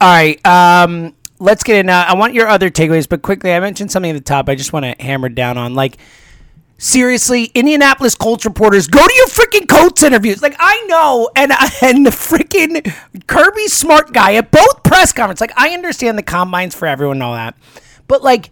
All 0.00 0.08
right. 0.08 0.44
Um, 0.46 1.14
let's 1.38 1.62
get 1.62 1.76
in. 1.76 1.90
Uh, 1.90 2.04
I 2.08 2.14
want 2.14 2.34
your 2.34 2.48
other 2.48 2.70
takeaways, 2.70 3.08
but 3.08 3.22
quickly, 3.22 3.52
I 3.52 3.60
mentioned 3.60 3.90
something 3.90 4.10
at 4.10 4.14
the 4.14 4.20
top. 4.20 4.48
I 4.48 4.54
just 4.54 4.72
want 4.72 4.84
to 4.84 5.02
hammer 5.02 5.28
down 5.28 5.58
on 5.58 5.74
like. 5.74 5.98
Seriously, 6.82 7.50
Indianapolis 7.54 8.14
Colts 8.14 8.46
reporters, 8.46 8.86
go 8.86 9.06
to 9.06 9.14
your 9.14 9.26
freaking 9.26 9.68
Colts 9.68 10.02
interviews. 10.02 10.40
Like 10.40 10.56
I 10.58 10.82
know, 10.86 11.28
and 11.36 11.52
and 11.82 12.06
the 12.06 12.10
freaking 12.10 12.90
Kirby 13.26 13.68
Smart 13.68 14.14
guy 14.14 14.36
at 14.36 14.50
both 14.50 14.82
press 14.82 15.12
conferences. 15.12 15.42
Like 15.42 15.52
I 15.58 15.74
understand 15.74 16.16
the 16.16 16.22
combines 16.22 16.74
for 16.74 16.86
everyone 16.86 17.16
and 17.18 17.22
all 17.22 17.34
that, 17.34 17.54
but 18.08 18.22
like, 18.22 18.50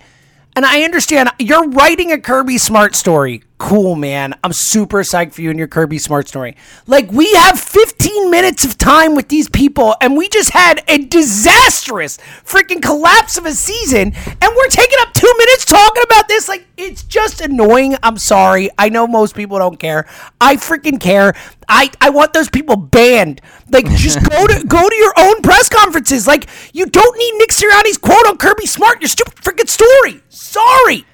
and 0.59 0.67
I 0.67 0.83
understand 0.83 1.28
you're 1.39 1.69
writing 1.69 2.11
a 2.11 2.19
Kirby 2.19 2.59
Smart 2.59 2.97
story 2.97 3.45
cool, 3.59 3.97
man. 3.97 4.34
I'm 4.42 4.53
super 4.53 4.98
psyched 4.98 5.34
for 5.34 5.42
you 5.42 5.51
and 5.51 5.59
your 5.59 5.69
Kirby 5.69 5.98
Smart 5.98 6.28
story. 6.28 6.56
Like, 6.87 7.11
we 7.11 7.33
have 7.34 7.61
15 7.61 8.31
minutes 8.31 8.64
of 8.64 8.79
time 8.79 9.14
with 9.14 9.29
these 9.29 9.48
people, 9.48 9.95
and 10.01 10.17
we 10.17 10.29
just 10.29 10.51
had 10.51 10.83
a 10.89 10.98
disastrous 10.98 12.19
freaking 12.45 12.81
collapse 12.81 13.36
of 13.36 13.45
a 13.47 13.53
season, 13.53 14.12
and 14.14 14.56
we're 14.56 14.69
taking 14.69 14.98
up 15.01 15.12
two 15.12 15.33
minutes 15.39 15.64
talking 15.64 16.05
about 16.05 16.29
this. 16.29 16.48
Like, 16.48 16.67
it's 16.77 17.03
just 17.03 17.41
annoying. 17.41 17.97
I'm 18.03 18.17
sorry. 18.17 18.70
I 18.79 18.89
know 18.89 19.07
most 19.07 19.35
people 19.35 19.58
don't 19.58 19.79
care. 19.79 20.07
I 20.40 20.57
freaking 20.57 21.01
care. 21.01 21.35
I, 21.69 21.90
I 22.01 22.11
want 22.11 22.33
those 22.33 22.48
people 22.48 22.77
banned. 22.77 23.40
Like, 23.70 23.86
just 23.96 24.23
go 24.30 24.46
to 24.46 24.64
go 24.64 24.89
to 24.89 24.96
your 24.96 25.13
own 25.19 25.42
press 25.42 25.69
conferences. 25.69 26.27
Like, 26.27 26.48
you 26.73 26.86
don't 26.86 27.19
need 27.19 27.35
Nick 27.39 27.51
Sirianni's 27.51 27.98
quote 27.98 28.27
on 28.27 28.39
Kirby 28.39 28.67
Smart. 28.67 29.02
Your 29.02 29.08
stupid 29.08 29.35
freaking 29.35 29.69
story. 29.69 30.23
Sorry. 30.48 31.05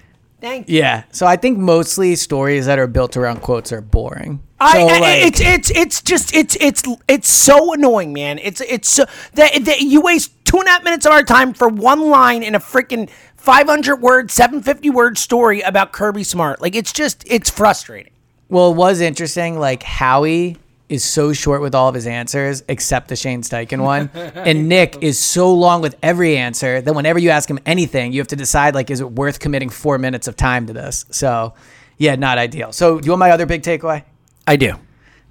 Thank 0.40 0.68
you. 0.68 0.78
Yeah. 0.78 1.04
So 1.10 1.26
I 1.26 1.36
think 1.36 1.58
mostly 1.58 2.14
stories 2.16 2.66
that 2.66 2.78
are 2.78 2.86
built 2.86 3.16
around 3.16 3.40
quotes 3.40 3.72
are 3.72 3.80
boring. 3.80 4.42
I, 4.60 4.72
so, 4.72 4.78
I- 4.88 4.98
like, 5.00 5.26
it's 5.26 5.40
it's 5.40 5.70
it's 5.70 6.02
just 6.02 6.34
it's 6.34 6.56
it's 6.60 6.82
it's 7.08 7.28
so 7.28 7.72
annoying, 7.72 8.12
man. 8.12 8.38
It's 8.38 8.60
it's 8.60 8.88
so 8.88 9.04
that, 9.34 9.64
that 9.64 9.80
you 9.80 10.00
waste 10.00 10.32
two 10.44 10.58
and 10.58 10.66
a 10.68 10.70
half 10.70 10.84
minutes 10.84 11.06
of 11.06 11.12
our 11.12 11.22
time 11.22 11.54
for 11.54 11.68
one 11.68 12.08
line 12.08 12.42
in 12.42 12.54
a 12.54 12.60
freaking 12.60 13.08
five 13.36 13.66
hundred 13.66 13.96
word, 13.96 14.30
seven 14.30 14.62
fifty 14.62 14.90
word 14.90 15.16
story 15.18 15.60
about 15.62 15.92
Kirby 15.92 16.24
Smart. 16.24 16.60
Like 16.60 16.74
it's 16.74 16.92
just 16.92 17.24
it's 17.26 17.48
frustrating. 17.50 18.12
well, 18.48 18.70
it 18.72 18.76
was 18.76 19.00
interesting. 19.00 19.58
Like 19.58 19.82
Howie 19.82 20.56
is 20.94 21.04
so 21.04 21.32
short 21.32 21.60
with 21.60 21.74
all 21.74 21.88
of 21.88 21.94
his 21.94 22.06
answers, 22.06 22.62
except 22.68 23.08
the 23.08 23.16
Shane 23.16 23.42
Steichen 23.42 23.82
one, 23.82 24.10
and 24.14 24.68
Nick 24.68 25.02
is 25.02 25.18
so 25.18 25.52
long 25.52 25.82
with 25.82 25.96
every 26.02 26.36
answer 26.36 26.80
that 26.80 26.94
whenever 26.94 27.18
you 27.18 27.30
ask 27.30 27.48
him 27.48 27.58
anything, 27.66 28.12
you 28.12 28.20
have 28.20 28.28
to 28.28 28.36
decide 28.36 28.74
like, 28.74 28.90
is 28.90 29.00
it 29.00 29.10
worth 29.10 29.40
committing 29.40 29.68
four 29.68 29.98
minutes 29.98 30.28
of 30.28 30.36
time 30.36 30.66
to 30.66 30.72
this? 30.72 31.04
So, 31.10 31.54
yeah, 31.98 32.14
not 32.16 32.38
ideal. 32.38 32.72
So, 32.72 32.98
do 32.98 33.06
you 33.06 33.12
want 33.12 33.20
my 33.20 33.30
other 33.30 33.46
big 33.46 33.62
takeaway? 33.62 34.04
I 34.46 34.56
do. 34.56 34.72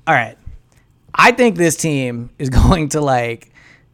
All 0.07 0.13
right. 0.13 0.37
I 1.15 1.31
think 1.31 1.55
this 1.55 1.75
team 1.75 2.29
is 2.39 2.49
going 2.67 2.89
to 2.89 3.01
like 3.01 3.51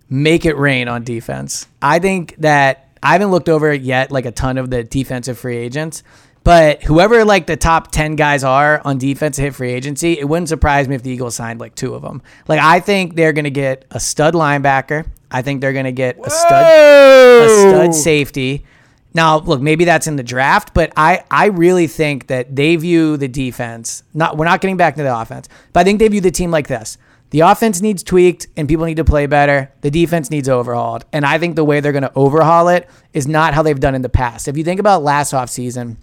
make 0.09 0.45
it 0.45 0.57
rain 0.57 0.87
on 0.87 1.03
defense. 1.03 1.67
I 1.81 1.99
think 1.99 2.35
that 2.39 2.89
I 3.01 3.13
haven't 3.13 3.31
looked 3.31 3.49
over 3.49 3.71
it 3.71 3.81
yet 3.81 4.11
like 4.11 4.25
a 4.25 4.31
ton 4.31 4.57
of 4.57 4.69
the 4.69 4.83
defensive 4.83 5.37
free 5.37 5.57
agents, 5.57 6.03
but 6.49 6.81
whoever 6.81 7.25
like 7.25 7.45
the 7.45 7.55
top 7.55 7.91
10 7.91 8.15
guys 8.15 8.43
are 8.43 8.81
on 8.83 8.97
defense 8.97 9.35
to 9.35 9.43
hit 9.43 9.53
free 9.53 9.71
agency, 9.71 10.17
it 10.17 10.27
wouldn't 10.27 10.49
surprise 10.49 10.87
me 10.87 10.95
if 10.95 11.03
the 11.03 11.11
Eagles 11.11 11.35
signed 11.35 11.59
like 11.59 11.75
two 11.75 11.93
of 11.93 12.01
them. 12.01 12.23
Like 12.47 12.59
I 12.59 12.79
think 12.79 13.15
they're 13.15 13.33
going 13.33 13.43
to 13.43 13.51
get 13.51 13.85
a 13.91 13.99
stud 13.99 14.33
linebacker. 14.33 15.05
I 15.29 15.43
think 15.43 15.61
they're 15.61 15.73
going 15.73 15.85
to 15.85 15.91
get 15.91 16.17
a 16.17 16.29
stud 16.31 16.65
a 16.65 17.49
stud 17.49 17.93
safety. 17.93 18.65
Now, 19.13 19.37
look, 19.37 19.61
maybe 19.61 19.85
that's 19.85 20.07
in 20.07 20.15
the 20.15 20.23
draft, 20.23 20.73
but 20.73 20.91
I, 20.97 21.23
I 21.29 21.49
really 21.49 21.85
think 21.85 22.25
that 22.27 22.55
they 22.55 22.75
view 22.77 23.15
the 23.15 23.27
defense. 23.27 24.01
Not 24.15 24.35
we're 24.35 24.45
not 24.45 24.59
getting 24.59 24.77
back 24.77 24.95
to 24.95 25.03
the 25.03 25.15
offense, 25.15 25.47
but 25.71 25.81
I 25.81 25.83
think 25.83 25.99
they 25.99 26.07
view 26.07 26.21
the 26.21 26.31
team 26.31 26.49
like 26.49 26.67
this: 26.67 26.97
the 27.29 27.41
offense 27.41 27.79
needs 27.79 28.01
tweaked, 28.01 28.47
and 28.57 28.67
people 28.67 28.85
need 28.87 28.97
to 28.97 29.05
play 29.05 29.27
better. 29.27 29.71
The 29.81 29.91
defense 29.91 30.31
needs 30.31 30.49
overhauled, 30.49 31.05
and 31.13 31.27
I 31.27 31.37
think 31.37 31.57
the 31.57 31.63
way 31.63 31.79
they're 31.79 31.91
going 31.91 32.01
to 32.01 32.11
overhaul 32.15 32.69
it 32.69 32.89
is 33.13 33.27
not 33.27 33.53
how 33.53 33.61
they've 33.61 33.79
done 33.79 33.93
in 33.93 34.01
the 34.01 34.09
past. 34.09 34.47
If 34.47 34.57
you 34.57 34.63
think 34.63 34.79
about 34.79 35.03
last 35.03 35.31
offseason, 35.31 35.97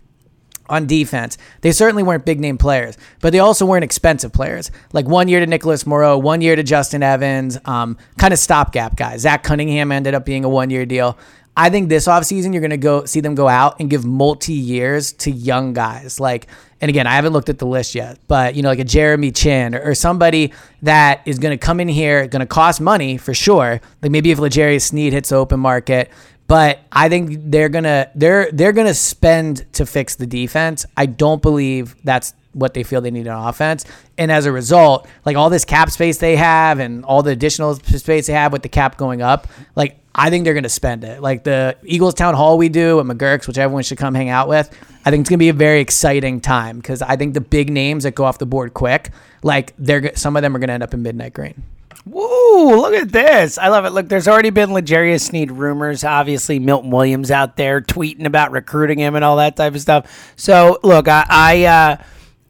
on 0.68 0.86
defense. 0.86 1.38
They 1.60 1.72
certainly 1.72 2.02
weren't 2.02 2.24
big 2.24 2.40
name 2.40 2.58
players, 2.58 2.96
but 3.20 3.32
they 3.32 3.38
also 3.38 3.66
weren't 3.66 3.84
expensive 3.84 4.32
players. 4.32 4.70
Like 4.92 5.06
one 5.06 5.28
year 5.28 5.40
to 5.40 5.46
Nicholas 5.46 5.86
Morrow, 5.86 6.18
one 6.18 6.40
year 6.40 6.56
to 6.56 6.62
Justin 6.62 7.02
Evans, 7.02 7.58
um, 7.64 7.96
kind 8.18 8.32
of 8.32 8.38
stopgap 8.38 8.96
guys. 8.96 9.22
Zach 9.22 9.42
Cunningham 9.42 9.92
ended 9.92 10.14
up 10.14 10.24
being 10.24 10.44
a 10.44 10.48
one 10.48 10.70
year 10.70 10.86
deal. 10.86 11.18
I 11.58 11.70
think 11.70 11.88
this 11.88 12.06
offseason 12.06 12.52
you're 12.52 12.60
going 12.60 12.70
to 12.70 12.76
go 12.76 13.06
see 13.06 13.20
them 13.20 13.34
go 13.34 13.48
out 13.48 13.80
and 13.80 13.88
give 13.88 14.04
multi 14.04 14.52
years 14.52 15.12
to 15.12 15.30
young 15.30 15.72
guys. 15.72 16.20
Like, 16.20 16.48
and 16.82 16.90
again, 16.90 17.06
I 17.06 17.14
haven't 17.14 17.32
looked 17.32 17.48
at 17.48 17.58
the 17.58 17.66
list 17.66 17.94
yet, 17.94 18.18
but 18.28 18.54
you 18.54 18.62
know, 18.62 18.68
like 18.68 18.78
a 18.78 18.84
Jeremy 18.84 19.32
Chinn 19.32 19.74
or, 19.74 19.80
or 19.80 19.94
somebody 19.94 20.52
that 20.82 21.22
is 21.24 21.38
going 21.38 21.58
to 21.58 21.64
come 21.64 21.80
in 21.80 21.88
here, 21.88 22.28
going 22.28 22.40
to 22.40 22.46
cost 22.46 22.82
money 22.82 23.16
for 23.16 23.32
sure. 23.32 23.80
Like 24.02 24.12
maybe 24.12 24.30
if 24.30 24.38
L'Jarius 24.38 24.82
Sneed 24.82 25.14
hits 25.14 25.32
open 25.32 25.58
market, 25.58 26.10
but 26.46 26.80
I 26.92 27.08
think 27.08 27.38
they're 27.50 27.68
gonna 27.68 28.10
they're 28.14 28.50
they're 28.52 28.72
gonna 28.72 28.94
spend 28.94 29.70
to 29.74 29.86
fix 29.86 30.14
the 30.14 30.26
defense. 30.26 30.86
I 30.96 31.06
don't 31.06 31.42
believe 31.42 31.96
that's 32.04 32.34
what 32.52 32.72
they 32.72 32.82
feel 32.82 33.00
they 33.00 33.10
need 33.10 33.28
on 33.28 33.48
offense. 33.48 33.84
And 34.16 34.32
as 34.32 34.46
a 34.46 34.52
result, 34.52 35.06
like 35.24 35.36
all 35.36 35.50
this 35.50 35.64
cap 35.64 35.90
space 35.90 36.18
they 36.18 36.36
have 36.36 36.78
and 36.78 37.04
all 37.04 37.22
the 37.22 37.30
additional 37.32 37.74
space 37.74 38.26
they 38.28 38.32
have 38.32 38.52
with 38.52 38.62
the 38.62 38.68
cap 38.68 38.96
going 38.96 39.22
up, 39.22 39.46
like 39.74 39.98
I 40.14 40.30
think 40.30 40.44
they're 40.44 40.54
gonna 40.54 40.68
spend 40.68 41.04
it. 41.04 41.20
Like 41.20 41.44
the 41.44 41.76
Eagles 41.84 42.14
town 42.14 42.34
hall 42.34 42.56
we 42.56 42.68
do 42.68 43.00
at 43.00 43.06
McGurk's, 43.06 43.46
which 43.46 43.58
everyone 43.58 43.82
should 43.82 43.98
come 43.98 44.14
hang 44.14 44.30
out 44.30 44.48
with. 44.48 44.70
I 45.04 45.10
think 45.10 45.22
it's 45.22 45.30
gonna 45.30 45.38
be 45.38 45.50
a 45.50 45.54
very 45.54 45.80
exciting 45.80 46.40
time 46.40 46.78
because 46.78 47.02
I 47.02 47.16
think 47.16 47.34
the 47.34 47.40
big 47.40 47.70
names 47.70 48.04
that 48.04 48.14
go 48.14 48.24
off 48.24 48.38
the 48.38 48.46
board 48.46 48.72
quick, 48.72 49.10
like 49.42 49.74
they're 49.78 50.14
some 50.16 50.36
of 50.36 50.42
them 50.42 50.56
are 50.56 50.58
gonna 50.58 50.72
end 50.72 50.82
up 50.82 50.94
in 50.94 51.02
midnight 51.02 51.34
green. 51.34 51.62
Woo, 52.06 52.76
look 52.76 52.94
at 52.94 53.10
this. 53.10 53.58
I 53.58 53.66
love 53.68 53.84
it. 53.84 53.90
Look, 53.90 54.08
there's 54.08 54.28
already 54.28 54.50
been 54.50 54.72
L'Jarius 54.72 55.22
Sneed 55.22 55.50
rumors. 55.50 56.04
Obviously, 56.04 56.60
Milton 56.60 56.90
Williams 56.90 57.32
out 57.32 57.56
there 57.56 57.80
tweeting 57.80 58.26
about 58.26 58.52
recruiting 58.52 59.00
him 59.00 59.16
and 59.16 59.24
all 59.24 59.36
that 59.38 59.56
type 59.56 59.74
of 59.74 59.80
stuff. 59.80 60.32
So, 60.36 60.78
look, 60.84 61.08
I, 61.08 61.26
I 61.28 61.64
uh, 61.64 61.96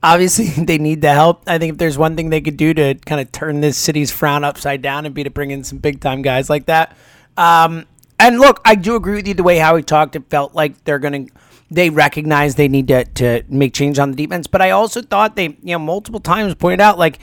obviously 0.02 0.46
they 0.64 0.76
need 0.76 1.00
the 1.00 1.12
help. 1.12 1.42
I 1.46 1.56
think 1.56 1.72
if 1.72 1.78
there's 1.78 1.96
one 1.96 2.16
thing 2.16 2.28
they 2.28 2.42
could 2.42 2.58
do 2.58 2.74
to 2.74 2.94
kind 2.94 3.18
of 3.18 3.32
turn 3.32 3.62
this 3.62 3.78
city's 3.78 4.10
frown 4.10 4.44
upside 4.44 4.82
down 4.82 5.06
and 5.06 5.14
be 5.14 5.24
to 5.24 5.30
bring 5.30 5.50
in 5.50 5.64
some 5.64 5.78
big 5.78 6.00
time 6.00 6.20
guys 6.20 6.50
like 6.50 6.66
that. 6.66 6.94
Um, 7.38 7.86
and 8.18 8.38
look, 8.38 8.60
I 8.64 8.74
do 8.74 8.94
agree 8.94 9.14
with 9.14 9.26
you 9.26 9.34
the 9.34 9.42
way 9.42 9.56
Howie 9.56 9.82
talked. 9.82 10.16
It 10.16 10.28
felt 10.28 10.54
like 10.54 10.84
they're 10.84 10.98
going 10.98 11.28
to 11.28 11.32
they 11.70 11.90
recognize 11.90 12.54
they 12.54 12.68
need 12.68 12.88
to, 12.88 13.04
to 13.04 13.42
make 13.48 13.74
change 13.74 13.98
on 13.98 14.12
the 14.12 14.16
defense. 14.16 14.46
But 14.46 14.62
I 14.62 14.70
also 14.70 15.02
thought 15.02 15.34
they, 15.34 15.46
you 15.62 15.72
know, 15.72 15.78
multiple 15.78 16.20
times 16.20 16.54
pointed 16.54 16.80
out 16.80 16.98
like 16.98 17.18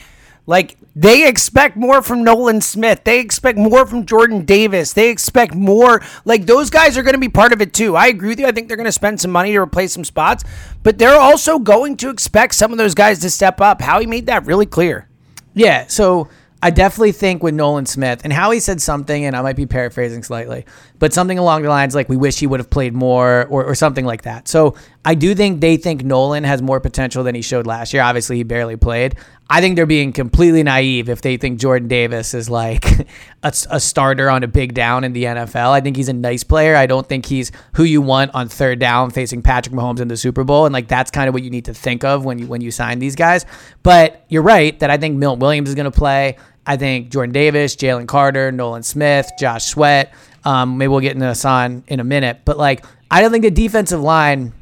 Like 0.46 0.78
they 0.96 1.28
expect 1.28 1.78
more 1.78 2.02
from 2.02 2.24
Nolan 2.24 2.62
Smith. 2.62 3.02
They 3.04 3.20
expect 3.20 3.58
more 3.58 3.86
from 3.86 4.06
Jordan 4.06 4.46
Davis. 4.46 4.94
They 4.94 5.10
expect 5.10 5.56
more. 5.56 6.02
Like 6.26 6.46
those 6.46 6.70
guys 6.70 6.98
are 6.98 7.04
going 7.04 7.14
to 7.14 7.20
be 7.20 7.30
part 7.30 7.54
of 7.54 7.62
it 7.62 7.74
too. 7.74 7.96
I 7.96 8.08
agree 8.08 8.30
with 8.30 8.40
you. 8.40 8.46
I 8.46 8.52
think 8.52 8.68
they're 8.68 8.78
going 8.78 8.86
to 8.86 8.92
spend 8.92 9.22
some 9.22 9.32
money 9.32 9.54
to 9.54 9.60
replace 9.60 9.94
some 9.94 10.04
spots, 10.04 10.44
but 10.84 10.98
they're 10.98 11.20
also 11.20 11.60
going 11.60 11.98
to 11.98 12.10
expect 12.10 12.56
some 12.56 12.72
of 12.72 12.78
those 12.78 12.94
guys 12.94 13.20
to 13.20 13.30
step 13.30 13.62
up. 13.62 13.82
Howie 13.82 14.06
made 14.06 14.26
that 14.26 14.46
really 14.46 14.66
clear. 14.66 15.08
Yeah. 15.54 15.88
So 15.88 16.30
I 16.62 16.70
definitely 16.70 17.12
think 17.12 17.44
with 17.44 17.54
Nolan 17.54 17.86
Smith 17.86 18.22
and 18.24 18.32
Howie 18.32 18.62
said 18.62 18.82
something, 18.82 19.26
and 19.26 19.36
I 19.36 19.42
might 19.42 19.58
be 19.58 19.66
paraphrasing 19.66 20.24
slightly, 20.24 20.66
but 20.98 21.12
something 21.12 21.38
along 21.38 21.64
the 21.64 21.70
lines 21.70 21.94
like 21.94 22.08
we 22.08 22.16
wish 22.16 22.40
he 22.40 22.48
would 22.48 22.62
have 22.62 22.70
played 22.70 22.94
more 22.94 23.48
or, 23.50 23.66
or 23.66 23.76
something 23.76 24.06
like 24.06 24.22
that. 24.22 24.48
So 24.48 24.76
I 25.06 25.16
do 25.16 25.36
think 25.36 25.60
they 25.60 25.76
think 25.76 26.04
Nolan 26.04 26.46
has 26.46 26.62
more 26.62 26.80
potential 26.80 27.24
than 27.24 27.36
he 27.36 27.42
showed 27.42 27.68
last 27.68 27.94
year. 27.94 28.02
Obviously, 28.02 28.38
he 28.38 28.44
barely 28.44 28.78
played. 28.78 29.16
I 29.50 29.60
think 29.60 29.76
they're 29.76 29.86
being 29.86 30.14
completely 30.14 30.64
naive 30.64 31.10
if 31.10 31.22
they 31.22 31.36
think 31.36 31.60
Jordan 31.60 31.90
Davis 31.90 32.34
is 32.34 32.50
like 32.50 32.90
a, 33.44 33.54
a, 33.70 33.80
starter 33.80 34.30
on 34.30 34.44
a 34.44 34.48
big 34.48 34.74
down 34.74 35.04
in 35.04 35.12
the 35.12 35.26
NFL. 35.26 35.72
I 35.72 35.82
think 35.82 35.98
he's 35.98 36.08
a 36.08 36.14
nice 36.14 36.44
player. 36.44 36.76
I 36.76 36.86
don't 36.86 37.08
think 37.08 37.26
he's 37.26 37.52
who 37.76 37.84
you 37.84 38.02
want 38.02 38.34
on 38.34 38.48
third 38.48 38.80
down 38.80 39.12
facing 39.12 39.42
Patrick 39.42 39.76
Mahomes 39.76 40.00
in 40.00 40.08
the 40.08 40.16
Super 40.16 40.46
Bowl. 40.46 40.66
And 40.66 40.74
like 40.74 40.88
that's 40.88 41.12
kind 41.12 41.28
of 41.28 41.34
what 41.34 41.44
you 41.44 41.50
need 41.50 41.66
to 41.66 41.74
think 41.74 42.06
of 42.06 42.24
when 42.24 42.40
you 42.40 42.48
when 42.48 42.62
you 42.62 42.72
sign 42.72 43.00
these 43.00 43.16
guys. 43.16 43.46
But 43.84 44.26
you're 44.30 44.42
right 44.42 44.80
that 44.80 44.90
I 44.90 44.98
think 44.98 45.18
Milton 45.18 45.40
Williams 45.40 45.70
is 45.70 45.76
going 45.76 45.92
to 45.92 45.92
play. 45.92 46.38
I 46.66 46.78
think 46.78 47.10
Jordan 47.10 47.34
Davis, 47.34 47.76
Jalen 47.76 48.08
Carter, 48.08 48.54
Nolan 48.54 48.84
Smith, 48.84 49.30
Josh 49.38 49.66
Sweat. 49.66 50.14
Um, 50.46 50.78
maybe 50.78 50.88
we'll 50.88 51.02
get 51.02 51.14
into 51.14 51.26
Haason 51.26 51.84
in 51.88 52.00
a 52.00 52.06
minute. 52.06 52.40
But 52.46 52.58
like 52.58 52.86
I 53.12 53.22
don't 53.22 53.32
think 53.32 53.44
the 53.44 53.52
defensive 53.52 54.02
line 54.02 54.54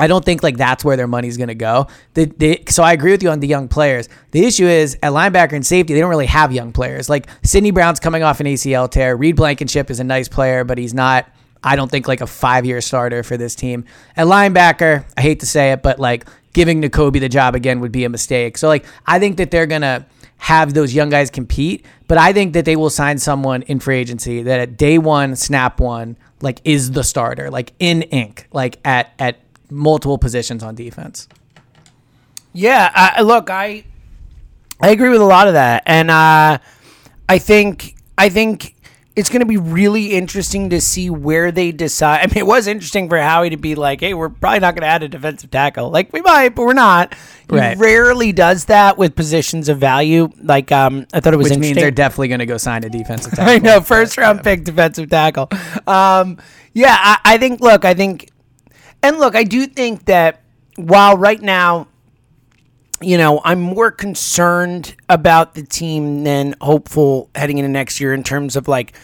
I 0.00 0.06
don't 0.06 0.24
think 0.24 0.42
like 0.42 0.56
that's 0.56 0.84
where 0.84 0.96
their 0.96 1.06
money's 1.06 1.36
going 1.36 1.48
to 1.48 1.54
go. 1.54 1.86
So 2.68 2.82
I 2.82 2.92
agree 2.92 3.10
with 3.12 3.22
you 3.22 3.28
on 3.30 3.40
the 3.40 3.46
young 3.46 3.68
players. 3.68 4.08
The 4.30 4.44
issue 4.44 4.66
is 4.66 4.96
at 5.02 5.12
linebacker 5.12 5.52
and 5.52 5.64
safety, 5.64 5.92
they 5.92 6.00
don't 6.00 6.08
really 6.08 6.26
have 6.26 6.52
young 6.52 6.72
players. 6.72 7.10
Like 7.10 7.28
Sidney 7.44 7.70
Brown's 7.70 8.00
coming 8.00 8.22
off 8.22 8.40
an 8.40 8.46
ACL 8.46 8.90
tear. 8.90 9.14
Reed 9.14 9.36
Blankenship 9.36 9.90
is 9.90 10.00
a 10.00 10.04
nice 10.04 10.28
player, 10.28 10.64
but 10.64 10.78
he's 10.78 10.94
not. 10.94 11.28
I 11.62 11.76
don't 11.76 11.90
think 11.90 12.08
like 12.08 12.22
a 12.22 12.26
five 12.26 12.64
year 12.64 12.80
starter 12.80 13.22
for 13.22 13.36
this 13.36 13.54
team. 13.54 13.84
At 14.16 14.26
linebacker, 14.26 15.04
I 15.18 15.20
hate 15.20 15.40
to 15.40 15.46
say 15.46 15.72
it, 15.72 15.82
but 15.82 15.98
like 15.98 16.26
giving 16.54 16.80
Nakobe 16.80 17.20
the 17.20 17.28
job 17.28 17.54
again 17.54 17.80
would 17.80 17.92
be 17.92 18.04
a 18.04 18.08
mistake. 18.08 18.56
So 18.56 18.68
like 18.68 18.86
I 19.06 19.18
think 19.18 19.36
that 19.36 19.50
they're 19.50 19.66
gonna 19.66 20.06
have 20.38 20.72
those 20.72 20.94
young 20.94 21.10
guys 21.10 21.30
compete, 21.30 21.84
but 22.08 22.16
I 22.16 22.32
think 22.32 22.54
that 22.54 22.64
they 22.64 22.76
will 22.76 22.88
sign 22.88 23.18
someone 23.18 23.60
in 23.62 23.78
free 23.78 23.98
agency 23.98 24.42
that 24.42 24.58
at 24.60 24.78
day 24.78 24.96
one, 24.96 25.36
snap 25.36 25.78
one, 25.78 26.16
like 26.40 26.62
is 26.64 26.92
the 26.92 27.04
starter, 27.04 27.50
like 27.50 27.74
in 27.78 28.02
ink, 28.02 28.48
like 28.52 28.78
at 28.82 29.12
at 29.18 29.36
multiple 29.70 30.18
positions 30.18 30.62
on 30.62 30.74
defense. 30.74 31.28
Yeah, 32.52 33.14
uh, 33.18 33.22
look, 33.22 33.48
I 33.50 33.84
I 34.80 34.90
agree 34.90 35.08
with 35.10 35.20
a 35.20 35.24
lot 35.26 35.46
of 35.46 35.54
that, 35.54 35.82
and 35.86 36.10
uh, 36.10 36.58
I 37.28 37.38
think 37.38 37.94
I 38.18 38.28
think 38.28 38.74
it's 39.16 39.28
going 39.28 39.40
to 39.40 39.46
be 39.46 39.56
really 39.56 40.12
interesting 40.12 40.70
to 40.70 40.80
see 40.80 41.10
where 41.10 41.50
they 41.52 41.72
decide. 41.72 42.20
I 42.22 42.26
mean, 42.26 42.38
it 42.38 42.46
was 42.46 42.66
interesting 42.66 43.08
for 43.08 43.18
Howie 43.18 43.50
to 43.50 43.56
be 43.56 43.74
like, 43.76 44.00
"Hey, 44.00 44.14
we're 44.14 44.30
probably 44.30 44.60
not 44.60 44.74
going 44.74 44.82
to 44.82 44.88
add 44.88 45.02
a 45.04 45.08
defensive 45.08 45.50
tackle. 45.50 45.90
Like 45.90 46.12
we 46.12 46.22
might, 46.22 46.50
but 46.56 46.62
we're 46.64 46.72
not." 46.72 47.14
He 47.48 47.56
Right. 47.56 47.76
rarely 47.76 48.32
does 48.32 48.64
that 48.66 48.96
with 48.98 49.14
positions 49.16 49.68
of 49.68 49.78
value. 49.78 50.30
Like, 50.42 50.70
um, 50.72 51.06
I 51.12 51.20
thought 51.20 51.34
it 51.34 51.36
was 51.36 51.46
Which 51.50 51.58
means 51.58 51.66
interesting. 51.66 51.82
they're 51.82 51.90
definitely 51.90 52.28
going 52.28 52.38
to 52.40 52.46
go 52.46 52.56
sign 52.56 52.82
a 52.84 52.88
defensive 52.88 53.32
tackle. 53.36 53.52
I 53.54 53.58
know, 53.58 53.80
first 53.80 54.16
round 54.16 54.42
pick 54.42 54.64
defensive 54.64 55.08
tackle. 55.10 55.48
Um, 55.86 56.38
yeah, 56.72 56.96
I, 56.98 57.18
I 57.24 57.38
think. 57.38 57.60
Look, 57.60 57.84
I 57.84 57.94
think, 57.94 58.29
and 59.02 59.18
look, 59.18 59.34
I 59.34 59.44
do 59.44 59.66
think 59.66 60.06
that 60.06 60.42
while 60.76 61.16
right 61.16 61.40
now, 61.40 61.88
you 63.00 63.16
know, 63.16 63.40
I'm 63.44 63.60
more 63.60 63.90
concerned 63.90 64.94
about 65.08 65.54
the 65.54 65.62
team 65.62 66.24
than 66.24 66.54
hopeful 66.60 67.30
heading 67.34 67.58
into 67.58 67.70
next 67.70 68.00
year 68.00 68.12
in 68.12 68.22
terms 68.22 68.56
of 68.56 68.68
like. 68.68 68.94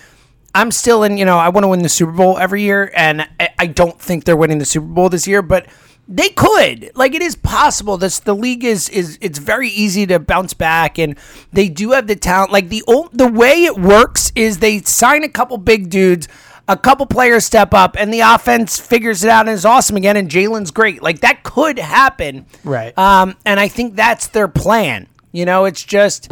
I'm 0.55 0.71
still 0.71 1.03
in, 1.03 1.19
you 1.19 1.27
know, 1.27 1.37
I 1.37 1.51
want 1.51 1.65
to 1.65 1.69
win 1.69 1.83
the 1.83 1.89
Super 1.91 2.13
Bowl 2.13 2.39
every 2.39 2.63
year, 2.63 2.91
and 2.97 3.29
I, 3.59 3.67
don't 3.67 4.01
think 4.01 4.25
they're 4.25 4.39
winning 4.39 4.57
the 4.57 4.65
Super 4.65 4.87
Bowl 4.87 5.11
this 5.11 5.29
year, 5.29 5.43
but 5.43 5.67
they 6.09 6.29
could. 6.31 6.91
Like 6.95 7.15
it 7.15 7.23
is 7.23 7.37
possible. 7.37 7.97
This 7.97 8.21
the 8.21 8.35
league 8.35 8.65
is 8.65 8.89
is 8.89 9.19
it's 9.21 9.39
very 9.39 9.69
easy 9.69 10.07
to 10.07 10.19
bounce 10.19 10.55
back, 10.55 10.99
and 10.99 11.19
they 11.53 11.69
do 11.69 11.93
have 11.93 12.07
the 12.07 12.17
talent. 12.17 12.53
Like 12.53 12.69
the 12.69 12.83
old, 12.87 13.17
the 13.17 13.29
way 13.29 13.65
it 13.65 13.77
works 13.77 14.33
is 14.35 14.59
they 14.59 14.81
sign 14.81 15.25
a 15.25 15.29
couple 15.29 15.59
big 15.59 15.91
dudes, 15.91 16.29
a 16.69 16.77
couple 16.77 17.07
players 17.07 17.45
step 17.45 17.73
up, 17.75 17.97
and 17.99 18.13
the 18.13 18.21
offense 18.21 18.79
figures 18.79 19.23
it 19.25 19.31
out 19.31 19.47
and 19.47 19.55
is 19.55 19.65
awesome 19.65 19.97
again. 19.97 20.17
And 20.17 20.29
Jalen's 20.29 20.71
great. 20.71 21.03
Like 21.03 21.21
that 21.21 21.43
could 21.43 21.79
happen, 21.79 22.47
Right. 22.65 22.97
Um, 22.99 23.37
and 23.45 23.61
I 23.61 23.69
think 23.69 23.95
that's 23.97 24.27
their 24.29 24.49
plan. 24.49 25.07
You 25.33 25.45
know, 25.45 25.65
it's 25.67 25.83
just, 25.83 26.31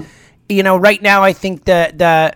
you 0.48 0.62
know, 0.62 0.76
right 0.76 1.00
now 1.00 1.22
I 1.22 1.32
think 1.34 1.64
the 1.64 1.92
the 1.94 2.32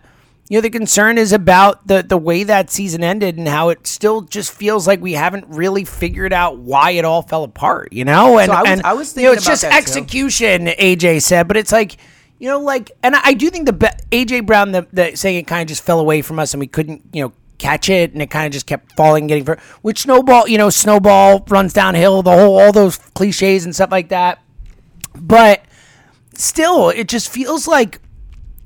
you 0.50 0.56
know 0.58 0.60
the 0.62 0.70
concern 0.70 1.18
is 1.18 1.32
about 1.32 1.86
the 1.88 2.02
the 2.02 2.16
way 2.16 2.44
that 2.44 2.70
season 2.70 3.02
ended 3.02 3.36
and 3.36 3.48
how 3.48 3.70
it 3.70 3.86
still 3.86 4.20
just 4.22 4.52
feels 4.52 4.86
like 4.86 5.00
we 5.00 5.12
haven't 5.14 5.46
really 5.48 5.84
figured 5.84 6.32
out 6.32 6.58
why 6.58 6.92
it 6.92 7.04
all 7.04 7.22
fell 7.22 7.42
apart. 7.44 7.92
You 7.92 8.04
know, 8.04 8.38
and 8.38 8.52
I 8.52 8.62
was- 8.62 8.70
and 8.70 8.82
I 8.82 8.92
was 8.94 9.16
you 9.16 9.22
know 9.24 9.28
thinking 9.30 9.36
it's 9.38 9.46
about 9.46 9.52
just 9.52 9.62
that, 9.62 9.70
too. 9.72 9.76
execution. 9.76 10.66
AJ 10.68 11.22
said, 11.22 11.48
but 11.48 11.56
it's 11.56 11.72
like. 11.72 11.96
You 12.40 12.46
know, 12.46 12.60
like, 12.60 12.92
and 13.02 13.16
I 13.16 13.32
do 13.32 13.50
think 13.50 13.66
the 13.66 13.72
be- 13.72 13.88
AJ 14.12 14.46
Brown, 14.46 14.70
the, 14.70 14.86
the 14.92 15.16
saying 15.16 15.38
it 15.38 15.48
kind 15.48 15.60
of 15.62 15.66
just 15.66 15.82
fell 15.82 15.98
away 15.98 16.22
from 16.22 16.38
us, 16.38 16.54
and 16.54 16.60
we 16.60 16.68
couldn't, 16.68 17.02
you 17.12 17.24
know, 17.24 17.32
catch 17.58 17.88
it, 17.88 18.12
and 18.12 18.22
it 18.22 18.30
kind 18.30 18.46
of 18.46 18.52
just 18.52 18.66
kept 18.66 18.92
falling, 18.96 19.26
getting 19.26 19.44
for 19.44 19.58
which 19.82 20.00
snowball, 20.00 20.48
you 20.48 20.58
know, 20.58 20.70
snowball 20.70 21.44
runs 21.48 21.72
downhill, 21.72 22.22
the 22.22 22.32
whole, 22.32 22.58
all 22.58 22.72
those 22.72 22.96
cliches 22.96 23.64
and 23.64 23.74
stuff 23.74 23.90
like 23.90 24.08
that. 24.08 24.40
But 25.14 25.62
still, 26.34 26.90
it 26.90 27.08
just 27.08 27.28
feels 27.28 27.66
like 27.66 28.00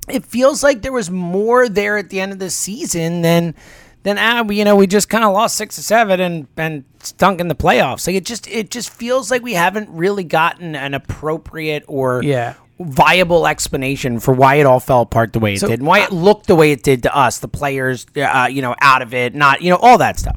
it 0.08 0.24
feels 0.24 0.62
like 0.62 0.82
there 0.82 0.92
was 0.92 1.10
more 1.10 1.68
there 1.68 1.96
at 1.96 2.10
the 2.10 2.20
end 2.20 2.32
of 2.32 2.38
the 2.38 2.50
season 2.50 3.22
than 3.22 3.54
than 4.02 4.18
ah, 4.18 4.44
you 4.50 4.64
know 4.64 4.76
we 4.76 4.86
just 4.86 5.08
kind 5.08 5.24
of 5.24 5.32
lost 5.32 5.56
six 5.56 5.78
or 5.78 5.82
seven 5.82 6.20
and 6.20 6.46
and 6.56 6.84
stunk 7.00 7.40
in 7.40 7.48
the 7.48 7.54
playoffs. 7.54 8.06
Like 8.06 8.16
it 8.16 8.24
just 8.24 8.48
it 8.48 8.70
just 8.70 8.90
feels 8.90 9.30
like 9.30 9.42
we 9.42 9.54
haven't 9.54 9.88
really 9.90 10.24
gotten 10.24 10.74
an 10.74 10.94
appropriate 10.94 11.84
or 11.86 12.22
Yeah. 12.22 12.54
Viable 12.84 13.46
explanation 13.46 14.20
for 14.20 14.34
why 14.34 14.56
it 14.56 14.67
all 14.67 14.81
fell 14.81 15.02
apart 15.02 15.32
the 15.32 15.38
way 15.38 15.55
it 15.55 15.61
So, 15.61 15.69
did 15.69 15.81
and 15.81 15.87
why 15.87 16.00
it 16.00 16.12
looked 16.12 16.46
the 16.46 16.55
way 16.55 16.73
it 16.73 16.82
did 16.82 17.02
to 17.05 17.17
us, 17.17 17.38
the 17.38 17.49
players, 17.49 18.06
uh, 18.17 18.49
you 18.50 18.62
know, 18.62 18.75
out 18.81 19.02
of 19.02 19.14
it, 19.14 19.34
not 19.34 19.62
you 19.62 19.70
know 19.70 19.76
all 19.76 19.99
that 19.99 20.19
stuff. 20.19 20.37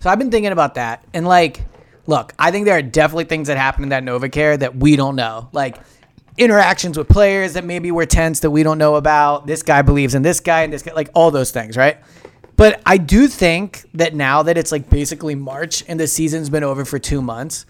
So 0.00 0.10
I've 0.10 0.18
been 0.18 0.30
thinking 0.30 0.52
about 0.52 0.74
that, 0.74 1.04
and 1.14 1.26
like, 1.26 1.64
look, 2.06 2.32
I 2.38 2.50
think 2.50 2.66
there 2.66 2.76
are 2.76 2.82
definitely 2.82 3.24
things 3.24 3.48
that 3.48 3.56
happen 3.56 3.82
in 3.82 3.88
that 3.90 4.02
NovaCare 4.04 4.58
that 4.60 4.76
we 4.76 4.96
don't 4.96 5.16
know, 5.16 5.48
like 5.52 5.78
interactions 6.38 6.98
with 6.98 7.08
players 7.08 7.54
that 7.54 7.64
maybe 7.64 7.90
were 7.90 8.06
tense 8.06 8.40
that 8.40 8.50
we 8.50 8.62
don't 8.62 8.78
know 8.78 8.96
about. 8.96 9.46
This 9.46 9.62
guy 9.62 9.82
believes 9.82 10.14
in 10.14 10.22
this 10.22 10.40
guy, 10.40 10.62
and 10.62 10.72
this 10.72 10.82
guy, 10.82 10.92
like 10.92 11.10
all 11.14 11.30
those 11.30 11.50
things, 11.50 11.76
right? 11.76 11.98
But 12.56 12.80
I 12.86 12.96
do 12.96 13.28
think 13.28 13.84
that 13.94 14.14
now 14.14 14.42
that 14.42 14.56
it's 14.56 14.72
like 14.72 14.88
basically 14.88 15.34
March 15.34 15.84
and 15.88 16.00
the 16.00 16.06
season's 16.06 16.48
been 16.48 16.64
over 16.64 16.84
for 16.84 16.98
two 16.98 17.20
months, 17.20 17.66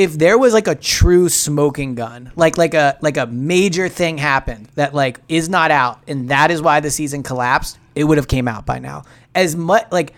if 0.00 0.14
there 0.14 0.38
was 0.38 0.54
like 0.54 0.66
a 0.66 0.74
true 0.74 1.28
smoking 1.28 1.94
gun, 1.94 2.32
like 2.34 2.56
like 2.56 2.72
a 2.72 2.96
like 3.02 3.18
a 3.18 3.26
major 3.26 3.86
thing 3.86 4.16
happened 4.16 4.66
that 4.74 4.94
like 4.94 5.20
is 5.28 5.50
not 5.50 5.70
out, 5.70 6.00
and 6.08 6.30
that 6.30 6.50
is 6.50 6.62
why 6.62 6.80
the 6.80 6.90
season 6.90 7.22
collapsed, 7.22 7.78
it 7.94 8.04
would 8.04 8.16
have 8.16 8.26
came 8.26 8.48
out 8.48 8.64
by 8.64 8.78
now. 8.78 9.02
As 9.34 9.54
much 9.54 9.84
like 9.92 10.14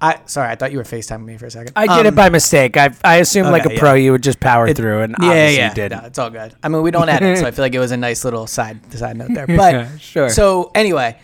I 0.00 0.20
sorry, 0.26 0.48
I 0.48 0.54
thought 0.54 0.70
you 0.70 0.78
were 0.78 0.84
FaceTiming 0.84 1.24
me 1.24 1.38
for 1.38 1.46
a 1.46 1.50
second. 1.50 1.72
I 1.74 1.88
did 1.96 2.06
it 2.06 2.10
Um, 2.10 2.14
by 2.14 2.28
mistake. 2.28 2.76
I 2.76 2.90
I 3.02 3.16
assumed 3.16 3.50
like 3.50 3.64
a 3.64 3.70
okay, 3.70 3.78
pro 3.78 3.94
you 3.94 4.12
would 4.12 4.22
just 4.22 4.38
power 4.38 4.72
through, 4.72 5.00
and 5.02 5.16
yeah, 5.20 5.26
obviously 5.28 5.56
yeah, 5.56 5.68
you 5.70 5.74
did. 5.74 5.90
No, 5.90 5.98
it's 6.04 6.18
all 6.20 6.30
good. 6.30 6.54
I 6.62 6.68
mean, 6.68 6.82
we 6.82 6.92
don't 6.92 7.08
edit, 7.08 7.38
so 7.38 7.46
I 7.46 7.50
feel 7.50 7.64
like 7.64 7.74
it 7.74 7.80
was 7.80 7.90
a 7.90 7.96
nice 7.96 8.24
little 8.24 8.46
side 8.46 8.78
side 8.96 9.16
note 9.16 9.34
there. 9.34 9.46
But 9.62 9.74
Yeah, 9.74 9.96
sure. 9.98 10.28
So 10.30 10.70
anyway, 10.76 11.18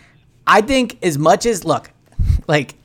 I 0.45 0.59
think 0.59 0.97
as 1.01 1.17
much 1.17 1.45
as 1.45 1.63
look, 1.63 1.89
like 2.49 2.75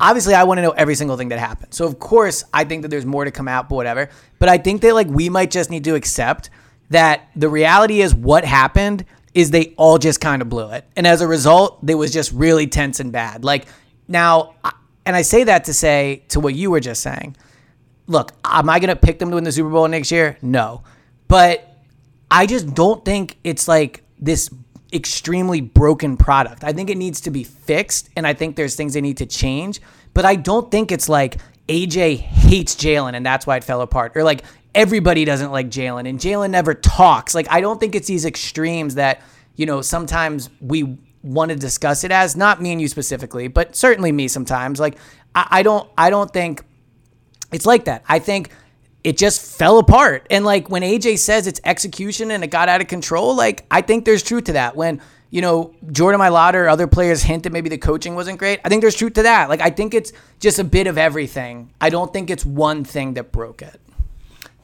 obviously 0.00 0.34
I 0.34 0.44
want 0.44 0.58
to 0.58 0.62
know 0.62 0.70
every 0.70 0.94
single 0.94 1.16
thing 1.16 1.28
that 1.28 1.38
happened. 1.38 1.74
So 1.74 1.86
of 1.86 1.98
course 1.98 2.44
I 2.52 2.64
think 2.64 2.82
that 2.82 2.88
there's 2.88 3.06
more 3.06 3.24
to 3.24 3.30
come 3.30 3.48
out, 3.48 3.68
but 3.68 3.76
whatever. 3.76 4.08
But 4.38 4.48
I 4.48 4.58
think 4.58 4.82
that 4.82 4.94
like 4.94 5.08
we 5.08 5.28
might 5.28 5.50
just 5.50 5.70
need 5.70 5.84
to 5.84 5.94
accept 5.94 6.50
that 6.90 7.28
the 7.34 7.48
reality 7.48 8.00
is 8.00 8.14
what 8.14 8.44
happened 8.44 9.04
is 9.32 9.50
they 9.50 9.74
all 9.76 9.98
just 9.98 10.20
kind 10.20 10.42
of 10.42 10.48
blew 10.48 10.70
it, 10.70 10.84
and 10.94 11.08
as 11.08 11.20
a 11.20 11.26
result, 11.26 11.84
they 11.84 11.96
was 11.96 12.12
just 12.12 12.30
really 12.30 12.68
tense 12.68 13.00
and 13.00 13.10
bad. 13.10 13.44
Like 13.44 13.66
now, 14.06 14.54
and 15.04 15.16
I 15.16 15.22
say 15.22 15.42
that 15.44 15.64
to 15.64 15.74
say 15.74 16.22
to 16.28 16.38
what 16.38 16.54
you 16.54 16.70
were 16.70 16.78
just 16.78 17.02
saying 17.02 17.36
look, 18.06 18.32
am 18.44 18.68
I 18.68 18.78
going 18.78 18.88
to 18.88 18.96
pick 18.96 19.18
them 19.18 19.30
to 19.30 19.34
win 19.36 19.44
the 19.44 19.52
Super 19.52 19.70
Bowl 19.70 19.88
next 19.88 20.10
year? 20.10 20.38
No. 20.42 20.82
But 21.28 21.76
I 22.30 22.46
just 22.46 22.74
don't 22.74 23.04
think 23.04 23.38
it's 23.44 23.68
like 23.68 24.04
this 24.18 24.50
extremely 24.94 25.60
broken 25.60 26.16
product. 26.16 26.64
I 26.64 26.72
think 26.72 26.90
it 26.90 26.96
needs 26.96 27.20
to 27.22 27.30
be 27.30 27.44
fixed, 27.44 28.10
and 28.16 28.26
I 28.26 28.34
think 28.34 28.56
there's 28.56 28.76
things 28.76 28.94
they 28.94 29.00
need 29.00 29.18
to 29.18 29.26
change. 29.26 29.80
But 30.14 30.24
I 30.24 30.36
don't 30.36 30.70
think 30.70 30.92
it's 30.92 31.08
like 31.08 31.38
AJ 31.68 32.18
hates 32.18 32.76
Jalen 32.76 33.14
and 33.14 33.24
that's 33.24 33.46
why 33.46 33.56
it 33.56 33.64
fell 33.64 33.80
apart, 33.80 34.12
or 34.16 34.22
like 34.22 34.44
everybody 34.74 35.24
doesn't 35.24 35.50
like 35.50 35.68
Jalen 35.68 36.08
and 36.08 36.18
Jalen 36.18 36.50
never 36.50 36.74
talks. 36.74 37.34
Like 37.34 37.46
I 37.50 37.60
don't 37.60 37.80
think 37.80 37.94
it's 37.94 38.08
these 38.08 38.24
extremes 38.24 38.94
that 38.94 39.20
you 39.56 39.66
know 39.66 39.80
sometimes 39.80 40.50
we 40.60 40.98
want 41.22 41.50
to 41.50 41.56
discuss 41.56 42.04
it 42.04 42.12
as. 42.12 42.36
Not 42.36 42.60
me 42.60 42.72
and 42.72 42.80
you 42.80 42.88
specifically, 42.88 43.48
but 43.48 43.74
certainly 43.74 44.12
me 44.12 44.28
sometimes. 44.28 44.78
Like 44.78 44.96
I, 45.34 45.46
I 45.50 45.62
don't, 45.62 45.90
I 45.96 46.10
don't 46.10 46.30
think 46.30 46.62
it's 47.52 47.66
like 47.66 47.86
that. 47.86 48.04
I 48.08 48.18
think 48.18 48.50
it 49.04 49.18
just 49.18 49.58
fell 49.58 49.78
apart. 49.78 50.26
And 50.30 50.44
like 50.44 50.70
when 50.70 50.82
AJ 50.82 51.18
says 51.18 51.46
it's 51.46 51.60
execution 51.62 52.30
and 52.30 52.42
it 52.42 52.48
got 52.48 52.68
out 52.70 52.80
of 52.80 52.88
control, 52.88 53.36
like 53.36 53.66
I 53.70 53.82
think 53.82 54.06
there's 54.06 54.22
truth 54.22 54.44
to 54.44 54.52
that. 54.54 54.74
When 54.74 55.00
you 55.30 55.42
know 55.42 55.74
Jordan 55.92 56.20
Mailata 56.20 56.54
or 56.54 56.68
other 56.68 56.86
players 56.86 57.22
hint 57.22 57.42
that 57.42 57.52
maybe 57.52 57.68
the 57.68 57.78
coaching 57.78 58.14
wasn't 58.14 58.38
great, 58.38 58.60
I 58.64 58.70
think 58.70 58.80
there's 58.80 58.96
truth 58.96 59.12
to 59.14 59.22
that. 59.24 59.50
Like 59.50 59.60
I 59.60 59.70
think 59.70 59.92
it's 59.92 60.12
just 60.40 60.58
a 60.58 60.64
bit 60.64 60.86
of 60.86 60.96
everything. 60.96 61.70
I 61.80 61.90
don't 61.90 62.12
think 62.12 62.30
it's 62.30 62.46
one 62.46 62.82
thing 62.82 63.14
that 63.14 63.30
broke 63.30 63.60
it. 63.60 63.78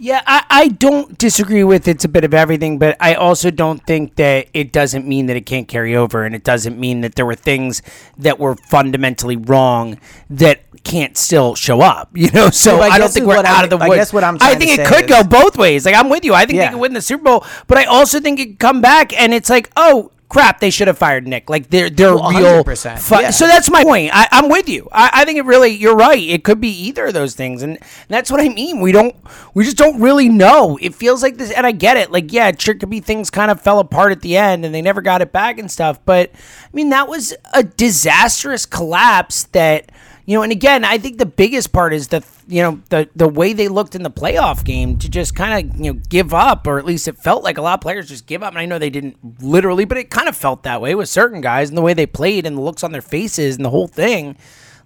Yeah, 0.02 0.22
I, 0.26 0.44
I 0.48 0.68
don't 0.68 1.18
disagree 1.18 1.62
with 1.62 1.86
it's 1.86 2.06
a 2.06 2.08
bit 2.08 2.24
of 2.24 2.32
everything, 2.32 2.78
but 2.78 2.96
I 3.00 3.12
also 3.14 3.50
don't 3.50 3.86
think 3.86 4.16
that 4.16 4.48
it 4.54 4.72
doesn't 4.72 5.06
mean 5.06 5.26
that 5.26 5.36
it 5.36 5.44
can't 5.44 5.68
carry 5.68 5.94
over, 5.94 6.24
and 6.24 6.34
it 6.34 6.42
doesn't 6.42 6.78
mean 6.80 7.02
that 7.02 7.16
there 7.16 7.26
were 7.26 7.34
things 7.34 7.82
that 8.16 8.38
were 8.38 8.56
fundamentally 8.56 9.36
wrong 9.36 9.98
that 10.30 10.62
can't 10.84 11.18
still 11.18 11.54
show 11.54 11.82
up. 11.82 12.08
You 12.16 12.30
know, 12.32 12.48
so 12.50 12.78
Well, 12.78 12.90
I 12.90 12.94
I, 12.94 12.98
don't 12.98 13.10
think 13.12 13.26
we're 13.26 13.36
out 13.36 13.44
I'm- 13.46 13.64
of 13.64 13.70
the 13.70 13.76
woods. 13.76 13.90
I 13.92 13.96
guess 13.96 14.12
what 14.12 14.24
I'm 14.24 14.38
I 14.40 14.54
think 14.54 14.78
it 14.78 14.86
could 14.86 15.04
is- 15.04 15.10
go 15.10 15.22
both 15.22 15.58
ways. 15.58 15.84
Like 15.84 15.94
I'm 15.94 16.08
with 16.08 16.24
you. 16.24 16.32
I 16.34 16.46
think 16.46 16.56
Yeah. 16.56 16.66
they 16.68 16.72
could 16.72 16.80
win 16.80 16.94
the 16.94 17.02
Super 17.02 17.24
Bowl, 17.24 17.44
but 17.66 17.76
I 17.76 17.84
also 17.84 18.20
think 18.20 18.40
it 18.40 18.46
could 18.46 18.58
come 18.58 18.80
back, 18.80 19.12
and 19.12 19.34
it's 19.34 19.50
like, 19.50 19.70
oh. 19.76 20.12
Crap! 20.30 20.60
They 20.60 20.70
should 20.70 20.86
have 20.86 20.96
fired 20.96 21.26
Nick. 21.26 21.50
Like 21.50 21.68
they're 21.70 21.90
they're 21.90 22.14
Well, 22.14 22.30
real. 22.30 22.64
100%, 22.64 22.98
fu- 23.00 23.16
yeah. 23.16 23.30
So 23.30 23.46
that's 23.48 23.68
my 23.68 23.82
point. 23.82 24.10
I, 24.14 24.28
I'm 24.30 24.48
with 24.48 24.68
you. 24.68 24.88
I, 24.92 25.10
I 25.12 25.24
think 25.24 25.38
it 25.38 25.44
really. 25.44 25.70
You're 25.70 25.96
right. 25.96 26.18
It 26.22 26.44
could 26.44 26.60
be 26.60 26.68
either 26.68 27.06
of 27.06 27.14
those 27.14 27.34
things, 27.34 27.62
and 27.62 27.78
that's 28.08 28.30
what 28.30 28.40
I 28.40 28.48
mean. 28.48 28.80
We 28.80 28.92
don't. 28.92 29.14
We 29.54 29.64
just 29.64 29.76
don't 29.76 30.00
really 30.00 30.28
know. 30.28 30.78
It 30.80 30.94
feels 30.94 31.22
like 31.22 31.36
this, 31.36 31.50
and 31.50 31.66
I 31.66 31.72
get 31.72 31.96
it. 31.96 32.12
Like, 32.12 32.32
yeah, 32.32 32.46
it 32.48 32.62
sure 32.62 32.74
could 32.74 32.88
be 32.88 33.00
things 33.00 33.28
kind 33.28 33.50
of 33.50 33.60
fell 33.60 33.80
apart 33.80 34.12
at 34.12 34.20
the 34.20 34.36
end, 34.36 34.64
and 34.64 34.72
they 34.74 34.80
never 34.82 35.02
got 35.02 35.20
it 35.20 35.32
back 35.32 35.58
and 35.58 35.68
stuff. 35.70 35.98
But 36.06 36.30
I 36.32 36.68
mean, 36.72 36.90
that 36.90 37.08
was 37.08 37.34
a 37.52 37.64
disastrous 37.64 38.66
collapse. 38.66 39.44
That 39.50 39.90
you 40.30 40.36
know, 40.36 40.44
and 40.44 40.52
again, 40.52 40.84
I 40.84 40.96
think 40.96 41.18
the 41.18 41.26
biggest 41.26 41.72
part 41.72 41.92
is 41.92 42.06
the 42.06 42.24
you 42.46 42.62
know 42.62 42.80
the 42.88 43.08
the 43.16 43.26
way 43.26 43.52
they 43.52 43.66
looked 43.66 43.96
in 43.96 44.04
the 44.04 44.12
playoff 44.12 44.64
game 44.64 44.96
to 44.98 45.08
just 45.08 45.34
kind 45.34 45.72
of 45.72 45.76
you 45.76 45.92
know 45.92 46.00
give 46.08 46.32
up, 46.32 46.68
or 46.68 46.78
at 46.78 46.84
least 46.84 47.08
it 47.08 47.18
felt 47.18 47.42
like 47.42 47.58
a 47.58 47.62
lot 47.62 47.74
of 47.74 47.80
players 47.80 48.08
just 48.08 48.28
give 48.28 48.40
up. 48.40 48.50
And 48.52 48.58
I 48.60 48.64
know 48.64 48.78
they 48.78 48.90
didn't 48.90 49.42
literally, 49.42 49.84
but 49.84 49.98
it 49.98 50.08
kind 50.08 50.28
of 50.28 50.36
felt 50.36 50.62
that 50.62 50.80
way 50.80 50.94
with 50.94 51.08
certain 51.08 51.40
guys 51.40 51.68
and 51.68 51.76
the 51.76 51.82
way 51.82 51.94
they 51.94 52.06
played 52.06 52.46
and 52.46 52.56
the 52.56 52.60
looks 52.60 52.84
on 52.84 52.92
their 52.92 53.02
faces 53.02 53.56
and 53.56 53.64
the 53.64 53.70
whole 53.70 53.88
thing. 53.88 54.36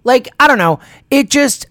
Like 0.03 0.29
I 0.39 0.47
don't 0.47 0.57
know, 0.57 0.79
it 1.11 1.29
just 1.29 1.67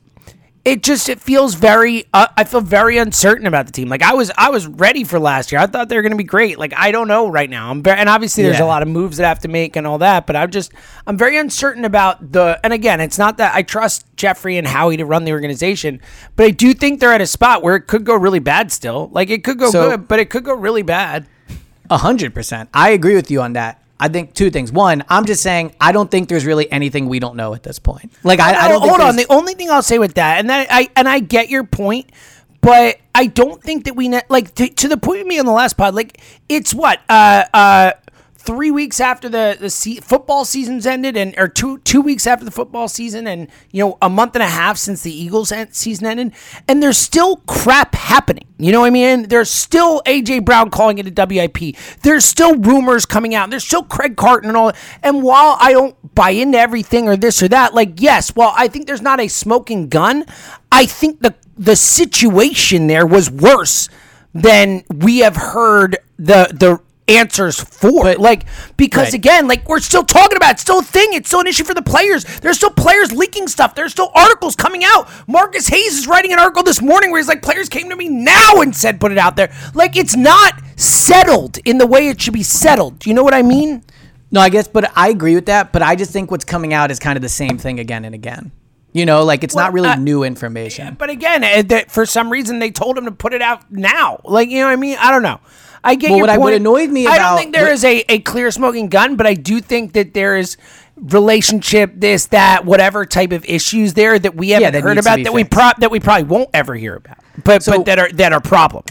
it 0.65 0.83
just 0.83 1.09
it 1.11 1.21
feels 1.21 1.55
very 1.55 2.07
uh, 2.15 2.27
I 2.37 2.45
feel 2.45 2.63
very 2.63 2.97
uncertain 2.97 3.47
about 3.47 3.67
the 3.67 3.73
team. 3.73 3.89
Like 3.89 4.03
I 4.03 4.15
was 4.15 4.31
I 4.39 4.49
was 4.51 4.67
ready 4.67 5.05
for 5.05 5.19
last 5.19 5.53
year. 5.53 5.61
I 5.61 5.67
thought 5.67 5.89
they 5.91 5.97
were 5.97 6.03
going 6.03 6.13
to 6.13 6.17
be 6.19 6.25
great. 6.25 6.59
Like 6.59 6.73
I 6.75 6.91
don't 6.91 7.07
know 7.09 7.29
right 7.29 7.51
now. 7.51 7.71
I'm 7.71 7.83
very, 7.83 7.99
and 7.99 8.09
obviously 8.09 8.43
there's 8.45 8.59
Yeah. 8.59 8.65
a 8.65 8.67
lot 8.67 8.81
of 8.83 8.89
moves 8.89 9.19
that 9.19 9.27
I 9.27 9.29
have 9.29 9.41
to 9.41 9.49
make 9.49 9.77
and 9.77 9.87
all 9.87 9.99
that, 9.99 10.27
but 10.27 10.37
I'm 10.37 10.51
just 10.51 10.73
I'm 11.07 11.19
very 11.19 11.37
uncertain 11.37 11.85
about 11.85 12.33
the 12.33 12.59
and 12.65 12.73
again, 12.73 13.01
it's 13.01 13.19
not 13.19 13.37
that 13.37 13.55
I 13.55 13.63
trust 13.63 14.07
Jeffrey 14.17 14.57
and 14.57 14.67
Howie 14.67 14.97
to 14.97 15.05
run 15.05 15.25
the 15.25 15.33
organization, 15.33 16.01
but 16.37 16.47
I 16.47 16.51
do 16.51 16.73
think 16.73 16.99
they're 17.01 17.13
at 17.13 17.21
a 17.21 17.27
spot 17.27 17.63
where 17.63 17.77
it 17.77 17.83
could 17.87 18.05
go 18.05 18.15
really 18.17 18.39
bad 18.39 18.73
still. 18.73 19.11
Like 19.13 19.29
it 19.31 19.45
could 19.45 19.59
go 19.59 19.71
So- 19.71 19.91
good, 19.91 20.09
but 20.09 20.19
it 20.19 20.31
could 20.31 20.45
go 20.45 20.55
really 20.55 20.83
bad. 20.83 21.27
A 21.91 21.99
hundred 21.99 22.35
percent. 22.35 22.71
I 22.73 22.91
agree 22.91 23.15
with 23.15 23.31
you 23.31 23.43
on 23.43 23.53
that. 23.53 23.83
I 23.99 24.09
think 24.09 24.35
two 24.35 24.51
things. 24.51 24.73
One, 24.73 25.05
I'm 25.09 25.25
just 25.25 25.43
saying 25.43 25.75
I 25.81 25.93
don't 25.93 26.11
think 26.11 26.29
there's 26.29 26.45
really 26.45 26.71
anything 26.71 27.09
we 27.09 27.21
don't 27.21 27.37
know 27.37 27.55
at 27.55 27.63
this 27.63 27.79
point. 27.79 28.13
Like 28.23 28.41
I, 28.41 28.65
I 28.65 28.69
don't 28.69 28.81
hold 28.87 29.01
on. 29.01 29.17
The 29.17 29.27
only 29.31 29.55
thing 29.55 29.71
I'll 29.71 29.83
say 29.83 29.99
with 29.99 30.15
that, 30.15 30.41
and 30.41 30.51
that 30.51 30.67
I 30.71 30.89
and 30.97 31.09
I 31.09 31.21
get 31.21 31.49
your 31.49 31.65
point, 31.65 32.11
but 32.61 32.99
I 33.15 33.27
don't 33.27 33.63
think 33.63 33.85
that 33.85 33.95
we 33.95 34.09
ne- 34.09 34.23
like 34.29 34.55
to, 34.57 34.69
to 34.69 34.89
the 34.89 34.97
point 34.97 35.21
of 35.21 35.27
me 35.27 35.39
on 35.39 35.47
the 35.47 35.53
last 35.53 35.77
pod. 35.77 35.95
Like 35.95 36.21
it's 36.49 36.75
what 36.75 37.01
uh 37.09 37.45
uh 37.55 37.93
three 38.45 38.71
weeks 38.71 39.01
after 39.01 39.29
the 39.29 39.57
the 39.59 39.71
se- 39.71 40.01
football 40.01 40.45
season's 40.45 40.87
ended, 40.87 41.17
and 41.17 41.35
or 41.39 41.49
two 41.49 41.79
two 41.79 42.01
weeks 42.01 42.27
after 42.27 42.45
the 42.45 42.51
football 42.51 42.89
season, 42.89 43.27
and 43.27 43.49
you 43.71 43.85
know 43.85 43.99
a 44.03 44.11
month 44.11 44.35
and 44.37 44.43
a 44.43 44.49
half 44.49 44.77
since 44.77 45.03
the 45.03 45.13
Eagles 45.13 45.53
season 45.71 46.07
ended, 46.07 46.33
and 46.69 46.83
there's 46.83 46.99
still 46.99 47.37
crap 47.47 47.95
happening. 47.95 48.47
You 48.59 48.73
know 48.73 48.81
what 48.81 48.87
I 48.87 48.91
mean? 48.91 49.29
There's 49.29 49.51
still 49.51 50.03
AJ 50.03 50.45
Brown 50.45 50.71
calling 50.71 50.99
it 50.99 51.07
a 51.07 51.27
WIP. 51.27 51.77
There's 52.03 52.25
still 52.25 52.57
rumors 52.57 53.07
coming 53.07 53.35
out. 53.35 53.51
There's 53.51 53.65
still 53.65 53.83
Craig 53.83 54.17
Carton 54.17 54.49
and 54.51 54.57
all. 54.57 54.73
And 55.03 55.23
while 55.23 55.57
I 55.61 55.73
don't 55.73 56.15
buy 56.15 56.31
into 56.31 56.59
everything 56.59 57.09
or 57.09 57.17
this 57.17 57.43
or 57.43 57.49
that, 57.49 57.75
like 57.75 58.01
yes, 58.01 58.37
well 58.37 58.53
I 58.57 58.69
think 58.69 58.87
there's 58.87 59.03
not 59.03 59.21
a 59.21 59.29
smoking 59.29 59.89
gun, 59.89 60.25
I 60.71 60.87
think 60.87 61.21
the 61.21 61.35
the 61.57 61.77
situation 61.77 62.89
there 62.89 63.07
was 63.07 63.31
worse 63.31 63.89
than 64.35 64.85
we 64.93 65.21
have 65.21 65.37
heard 65.37 65.97
the 66.19 66.49
the 66.53 66.81
answers 67.09 67.61
for. 67.61 68.15
like 68.15 68.47
because 68.77 69.09
Right. 69.09 69.15
again, 69.15 69.47
like 69.49 69.69
we're 69.69 69.81
still 69.81 70.05
talking 70.05 70.37
about 70.37 70.51
it. 70.51 70.53
it's 70.53 70.63
still 70.63 70.79
a 70.79 70.83
thing. 70.83 71.09
It's 71.13 71.29
still 71.29 71.41
an 71.41 71.47
issue 71.47 71.65
for 71.65 71.75
the 71.75 71.83
players. 71.83 72.25
There's 72.41 72.57
still 72.57 72.71
players 72.71 73.13
leaking 73.13 73.49
stuff. 73.49 73.75
There's 73.75 73.93
still 73.93 74.11
articles 74.15 74.57
coming 74.57 74.83
out. 74.85 75.09
Marcus 75.29 75.69
Hayes 75.69 75.99
is 75.99 76.07
writing 76.07 76.33
an 76.33 76.39
article 76.39 76.63
this 76.63 76.81
morning 76.81 77.11
where 77.11 77.21
he's 77.21 77.29
like, 77.29 77.43
players 77.43 77.69
came 77.69 77.91
to 77.91 77.97
me 77.97 78.09
now 78.09 78.61
and 78.61 78.75
said 78.75 79.01
put 79.01 79.13
it 79.13 79.19
out 79.19 79.37
there. 79.37 79.55
Like 79.75 79.97
it's 79.97 80.17
not 80.17 80.55
settled 80.77 81.59
in 81.65 81.79
the 81.79 81.87
way 81.87 82.09
it 82.09 82.21
should 82.21 82.35
be 82.35 82.43
settled. 82.43 82.99
Do 82.99 83.11
you 83.11 83.15
know 83.15 83.23
what 83.23 83.35
I 83.35 83.43
mean? 83.43 83.85
No, 84.31 84.41
I 84.41 84.49
guess, 84.49 84.67
but 84.67 84.91
I 84.97 85.11
agree 85.11 85.35
with 85.35 85.47
that. 85.47 85.73
But 85.73 85.83
I 85.83 85.95
just 85.95 86.11
think 86.13 86.31
what's 86.31 86.45
coming 86.45 86.73
out 86.73 86.91
is 86.91 86.99
kind 86.99 87.17
of 87.17 87.23
the 87.23 87.29
same 87.29 87.59
thing 87.59 87.79
again 87.79 88.05
and 88.05 88.15
again. 88.15 88.51
You 88.93 89.07
know, 89.07 89.25
like 89.25 89.43
it's 89.45 89.57
not 89.57 89.73
really 89.73 89.89
uh, 89.89 89.97
new 89.97 90.23
information. 90.23 90.95
But 90.99 91.11
again, 91.11 91.43
eh, 91.43 91.63
that 91.63 91.91
for 91.91 92.07
some 92.07 92.31
reason 92.31 92.61
they 92.61 92.71
told 92.71 92.97
him 92.97 93.05
to 93.07 93.13
put 93.13 93.35
it 93.35 93.43
out 93.43 93.71
now. 93.71 94.21
Like 94.25 94.49
you 94.51 94.61
know 94.61 94.67
what 94.67 94.73
I 94.73 94.77
mean? 94.77 94.97
I 95.01 95.11
don't 95.11 95.23
know. 95.23 95.41
I 95.87 95.95
get 95.97 96.09
Well, 96.11 96.17
your 96.19 96.27
what 96.27 96.31
I- 96.31 96.39
what 96.39 96.55
annoyed 96.55 96.91
me 96.91 97.07
I 97.07 97.19
don't 97.19 97.39
think 97.39 97.55
there 97.55 97.71
is 97.71 97.85
a, 97.85 98.05
a 98.09 98.19
clear 98.21 98.51
smoking 98.51 98.89
gun, 98.89 99.17
but 99.17 99.27
I 99.27 99.35
do 99.35 99.61
think 99.61 99.93
that 99.93 100.15
there 100.15 100.37
is 100.37 100.57
relationship, 100.97 101.93
this, 101.97 102.27
that, 102.27 102.65
whatever 102.65 103.05
type 103.05 103.33
of 103.33 103.45
issues 103.45 103.95
there 103.95 104.19
that 104.19 104.35
we 104.35 104.51
haven't 104.51 104.73
that 104.73 104.83
heard 104.83 104.99
about 104.99 105.23
that 105.23 105.33
we 105.33 105.43
fixed. 105.43 105.53
pro- 105.53 105.71
that 105.79 105.91
we 105.91 106.01
probably 106.01 106.25
won't 106.25 106.51
ever 106.55 106.75
hear 106.75 106.95
about. 106.97 107.19
But 107.45 107.63
So- 107.63 107.79
but 107.79 107.87
that 107.87 107.99
are 107.99 108.09
that 108.13 108.33
are 108.33 108.41
problems. 108.41 108.91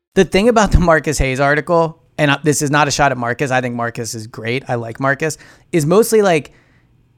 The 0.13 0.25
thing 0.25 0.49
about 0.49 0.71
the 0.71 0.79
Marcus 0.91 1.17
Hayes 1.19 1.39
article, 1.39 2.01
and 2.17 2.31
uh, 2.31 2.37
this 2.43 2.61
is 2.61 2.69
not 2.71 2.87
a 2.87 2.91
shot 2.91 3.11
at 3.11 3.17
Marcus. 3.17 3.51
I 3.51 3.61
think 3.61 3.75
Marcus 3.75 4.13
is 4.15 4.27
great. 4.27 4.69
I 4.69 4.75
like 4.75 4.99
Marcus. 4.99 5.37
Is 5.71 5.85
mostly 5.85 6.21
like, 6.21 6.53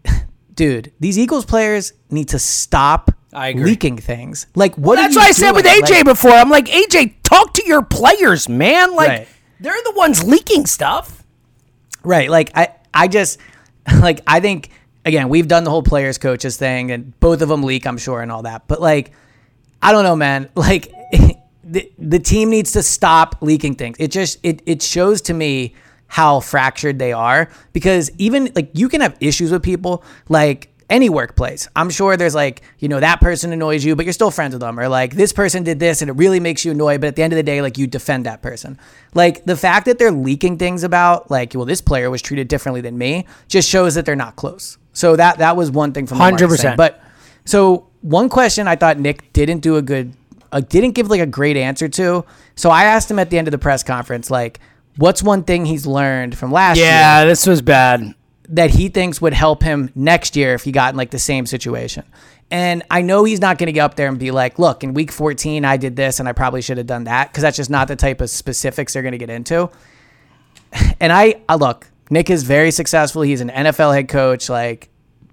dude, 0.54 0.92
these 1.00 1.18
Eagles 1.18 1.46
players 1.46 1.94
need 2.10 2.30
to 2.30 2.40
stop 2.40 3.12
leaking 3.34 3.98
things. 3.98 4.46
Like, 4.56 4.76
what? 4.78 5.00
are 5.00 5.04
That's 5.04 5.16
what 5.16 5.26
I 5.28 5.32
said 5.32 5.52
with? 5.54 5.66
AJ 5.66 5.90
Like- 5.90 6.06
before. 6.06 6.32
I'm 6.32 6.50
like, 6.50 6.66
AJ, 6.68 7.16
talk 7.24 7.54
to 7.56 7.66
your 7.66 7.82
players, 7.84 8.48
man. 8.48 8.94
Like 8.96 9.10
Right. 9.10 9.28
they're 9.60 9.74
the 9.86 9.94
ones 9.96 10.24
leaking 10.24 10.68
stuff. 10.68 11.24
Right. 12.04 12.30
Like 12.30 12.52
I 12.56 12.68
I 12.94 13.08
just 13.08 13.40
like 14.02 14.22
I 14.28 14.40
think 14.40 14.70
again, 15.04 15.30
we've 15.30 15.48
done 15.48 15.64
the 15.64 15.72
whole 15.72 15.82
players 15.82 16.20
coaches 16.20 16.58
thing 16.58 16.92
and 16.92 17.20
both 17.20 17.42
of 17.42 17.50
them 17.50 17.64
leak, 17.64 17.88
I'm 17.88 17.98
sure, 17.98 18.22
and 18.22 18.32
all 18.32 18.44
that. 18.44 18.68
But 18.68 18.80
like 18.82 19.14
I 19.82 19.92
don't 19.92 20.04
know, 20.04 20.16
man. 20.16 20.50
Like 20.56 20.94
the 21.74 21.92
the 21.98 22.20
team 22.20 22.50
needs 22.50 22.72
to 22.74 22.84
stop 22.84 23.38
leaking 23.42 23.76
things. 23.76 23.98
It 24.00 24.12
just 24.12 24.40
it 24.44 24.62
it 24.66 24.82
shows 24.82 25.22
to 25.24 25.34
me 25.34 25.74
how 26.08 26.40
fractured 26.40 27.00
they 27.00 27.12
are 27.12 27.50
because 27.74 28.12
even 28.20 28.52
like 28.56 28.70
you 28.74 28.88
can 28.88 29.02
have 29.02 29.18
issues 29.20 29.52
with 29.52 29.64
people 29.64 30.04
like 30.30 30.70
any 30.90 31.10
workplace. 31.10 31.68
I'm 31.76 31.90
sure 31.90 32.16
there's 32.16 32.36
like, 32.36 32.62
you 32.78 32.88
know, 32.88 33.00
that 33.00 33.20
person 33.20 33.52
annoys 33.52 33.84
you, 33.84 33.96
but 33.96 34.06
you're 34.06 34.14
still 34.14 34.30
friends 34.30 34.54
with 34.54 34.62
them. 34.62 34.80
Or 34.80 34.88
like 34.88 35.16
this 35.16 35.34
person 35.34 35.64
did 35.64 35.80
this 35.80 36.04
and 36.04 36.10
it 36.10 36.14
really 36.14 36.40
makes 36.40 36.64
you 36.64 36.72
annoyed, 36.72 37.02
but 37.02 37.08
at 37.08 37.16
the 37.16 37.24
end 37.24 37.34
of 37.34 37.38
the 37.38 37.44
day, 37.44 37.64
like 37.64 37.80
you 37.80 37.88
defend 37.88 38.28
that 38.28 38.44
person. 38.44 38.80
Like 39.16 39.44
the 39.46 39.58
fact 39.58 39.88
that 39.88 39.98
they're 39.98 40.12
leaking 40.12 40.60
things 40.60 40.84
about 40.84 41.32
like, 41.32 41.56
well, 41.56 41.66
this 41.66 41.82
player 41.82 42.12
was 42.12 42.22
treated 42.22 42.48
differently 42.48 42.82
than 42.82 42.96
me 42.96 43.26
just 43.48 43.68
shows 43.68 43.96
that 43.96 44.06
they're 44.06 44.16
not 44.16 44.36
close. 44.36 44.78
So 44.94 45.16
that 45.16 45.40
that 45.40 45.58
was 45.58 45.72
one 45.72 45.94
thing 45.94 46.06
from 46.06 46.20
100%. 46.20 46.62
thing. 46.62 46.76
But 46.78 47.02
so 47.46 47.88
one 48.02 48.30
question 48.30 48.68
I 48.68 48.76
thought 48.76 49.00
Nick 49.00 49.34
didn't 49.34 49.60
do 49.60 49.78
a 49.78 49.82
good, 49.82 50.14
uh, 50.54 50.62
didn't 50.62 50.92
give 50.92 51.10
like 51.10 51.20
a 51.22 51.26
great 51.26 51.58
answer 51.58 51.90
to. 51.90 52.24
So 52.56 52.70
I 52.70 52.86
asked 52.86 53.12
him 53.12 53.20
at 53.20 53.30
the 53.30 53.38
end 53.38 53.48
of 53.48 53.52
the 53.52 53.58
press 53.58 53.84
conference, 53.84 54.32
like, 54.32 54.60
what's 54.98 55.22
one 55.22 55.44
thing 55.44 55.66
he's 55.66 55.86
learned 55.86 56.38
from 56.38 56.52
last 56.52 56.78
year? 56.78 56.86
Yeah, 56.86 57.26
this 57.26 57.46
was 57.46 57.62
bad. 57.62 58.14
that 58.50 58.70
he 58.70 58.88
thinks 58.90 59.20
would 59.22 59.34
help 59.34 59.64
him 59.64 59.90
next 59.96 60.36
year 60.36 60.54
if 60.54 60.64
he 60.64 60.72
got 60.72 60.94
in 60.94 60.98
like 60.98 61.12
the 61.12 61.20
same 61.20 61.46
situation. 61.46 62.04
And 62.52 62.84
I 62.92 63.02
know 63.02 63.24
he's 63.24 63.42
not 63.42 63.58
going 63.58 63.68
to 63.68 63.72
get 63.74 63.80
up 63.82 63.96
there 63.96 64.08
and 64.08 64.20
be 64.20 64.30
like, 64.30 64.60
look, 64.60 64.84
in 64.84 64.94
week 64.94 65.12
14, 65.12 65.66
I 65.66 65.78
did 65.78 65.96
this 65.96 66.20
and 66.20 66.30
I 66.30 66.34
probably 66.34 66.62
should 66.62 66.78
have 66.78 66.86
done 66.86 67.06
that 67.06 67.30
because 67.30 67.42
that's 67.42 67.58
just 67.58 67.70
not 67.72 67.88
the 67.88 67.96
type 67.96 68.22
of 68.22 68.30
specifics 68.30 68.94
they're 68.94 69.02
going 69.02 69.14
to 69.14 69.18
get 69.18 69.32
into. 69.32 69.72
And 71.00 71.12
I, 71.12 71.42
I 71.48 71.56
look, 71.56 71.88
Nick 72.10 72.30
is 72.30 72.44
very 72.44 72.72
successful. 72.72 73.22
He's 73.22 73.42
an 73.42 73.50
NFL 73.50 73.94
head 73.96 74.08
coach. 74.08 74.50
Like, 74.50 74.90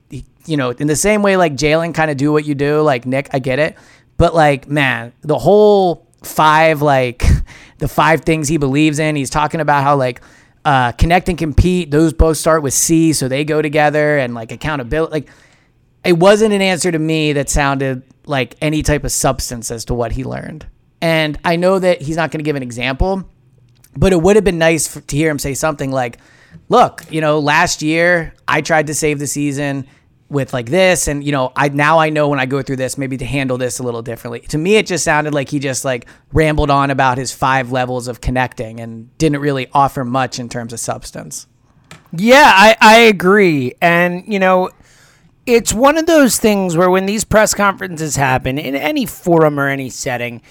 he- 0.09 0.25
you 0.47 0.57
know, 0.57 0.71
in 0.71 0.87
the 0.87 0.97
same 0.97 1.23
way, 1.23 1.37
like 1.37 1.55
Jalen 1.55 1.95
kind 1.95 2.11
of 2.11 2.17
do 2.17 2.33
what 2.33 2.45
you 2.47 2.55
do, 2.55 2.81
like 2.81 3.05
Nick, 3.07 3.29
I 3.33 3.39
get 3.39 3.59
it. 3.59 3.77
But 4.21 4.35
like, 4.35 4.69
man, 4.69 5.15
the 5.23 5.39
whole 5.39 6.07
five 6.23 6.83
like 6.83 7.25
the 7.79 7.89
five 7.89 8.21
things 8.21 8.49
he 8.49 8.59
believes 8.59 8.99
in. 8.99 9.17
He's 9.17 9.31
talking 9.31 9.63
about 9.63 9.83
how 9.83 9.97
like 9.97 10.21
uh, 10.63 10.93
connect 10.93 11.31
and 11.31 11.39
compete. 11.39 11.91
Those 11.91 12.13
both 12.13 12.37
start 12.37 12.63
with 12.63 12.75
C, 12.75 13.15
so 13.15 13.29
they 13.29 13.47
go 13.47 13.63
together, 13.63 14.19
and 14.19 14.35
like 14.35 14.53
accountability. 14.53 15.11
Like, 15.11 15.31
it 16.05 16.19
wasn't 16.19 16.53
an 16.53 16.61
answer 16.61 16.93
to 16.93 16.99
me 16.99 17.33
that 17.33 17.49
sounded 17.49 18.03
like 18.27 18.57
any 18.61 18.83
type 18.83 19.05
of 19.05 19.11
substance 19.11 19.71
as 19.71 19.87
to 19.87 19.95
what 19.95 20.13
he 20.13 20.23
learned. 20.23 20.67
And 21.01 21.39
I 21.43 21.57
know 21.57 21.79
that 21.79 22.03
he's 22.03 22.17
not 22.17 22.31
going 22.31 22.41
to 22.41 22.45
give 22.45 22.57
an 22.57 22.63
example, 22.63 23.27
but 23.97 24.13
it 24.13 24.21
would 24.21 24.37
have 24.37 24.45
been 24.45 24.59
nice 24.59 24.87
for, 24.87 25.01
to 25.01 25.17
hear 25.17 25.31
him 25.31 25.39
say 25.39 25.55
something 25.55 25.91
like, 25.91 26.19
"Look, 26.69 27.11
you 27.11 27.23
know, 27.23 27.39
last 27.39 27.81
year 27.81 28.35
I 28.47 28.61
tried 28.61 28.89
to 28.89 28.95
save 28.95 29.19
the 29.19 29.27
season." 29.27 29.87
With 30.31 30.53
like 30.53 30.71
this 30.71 31.09
and 31.09 31.25
you 31.25 31.33
know 31.33 31.53
i 31.57 31.69
now 31.69 31.99
i 31.99 32.09
know 32.09 32.29
when 32.29 32.39
i 32.39 32.47
go 32.47 32.63
through 32.63 32.77
this 32.77 32.97
maybe 32.97 33.17
to 33.17 33.25
handle 33.25 33.59
this 33.59 33.81
a 33.81 33.83
little 33.83 34.03
differently 34.03 34.41
to 34.41 34.57
me 34.57 34.77
it 34.77 34.87
just 34.87 35.05
sounded 35.05 35.35
like 35.35 35.49
he 35.49 35.59
just 35.59 35.85
like 35.85 36.07
rambled 36.33 36.71
on 36.71 36.91
about 36.91 37.19
his 37.19 37.33
five 37.33 37.73
levels 37.73 38.07
of 38.07 38.21
connecting 38.21 38.79
and 38.79 39.17
didn't 39.19 39.41
really 39.41 39.67
offer 39.73 40.05
much 40.05 40.39
in 40.39 40.49
terms 40.49 40.73
of 40.73 40.79
substance 40.81 41.47
Yeah, 42.13 42.51
I, 42.55 42.77
I 42.81 42.99
agree. 43.01 43.75
And, 43.81 44.25
you 44.27 44.39
know, 44.39 44.71
it's 45.47 45.73
one 45.73 45.97
of 45.97 46.07
those 46.07 46.39
things 46.39 46.77
where 46.77 46.91
when 46.91 47.07
these 47.07 47.25
press 47.25 47.55
conferences 47.55 48.17
happen 48.17 48.59
in 48.59 48.75
any 48.75 49.07
forum 49.07 49.59
or 49.59 49.69
any 49.69 49.91
setting, 49.91 50.43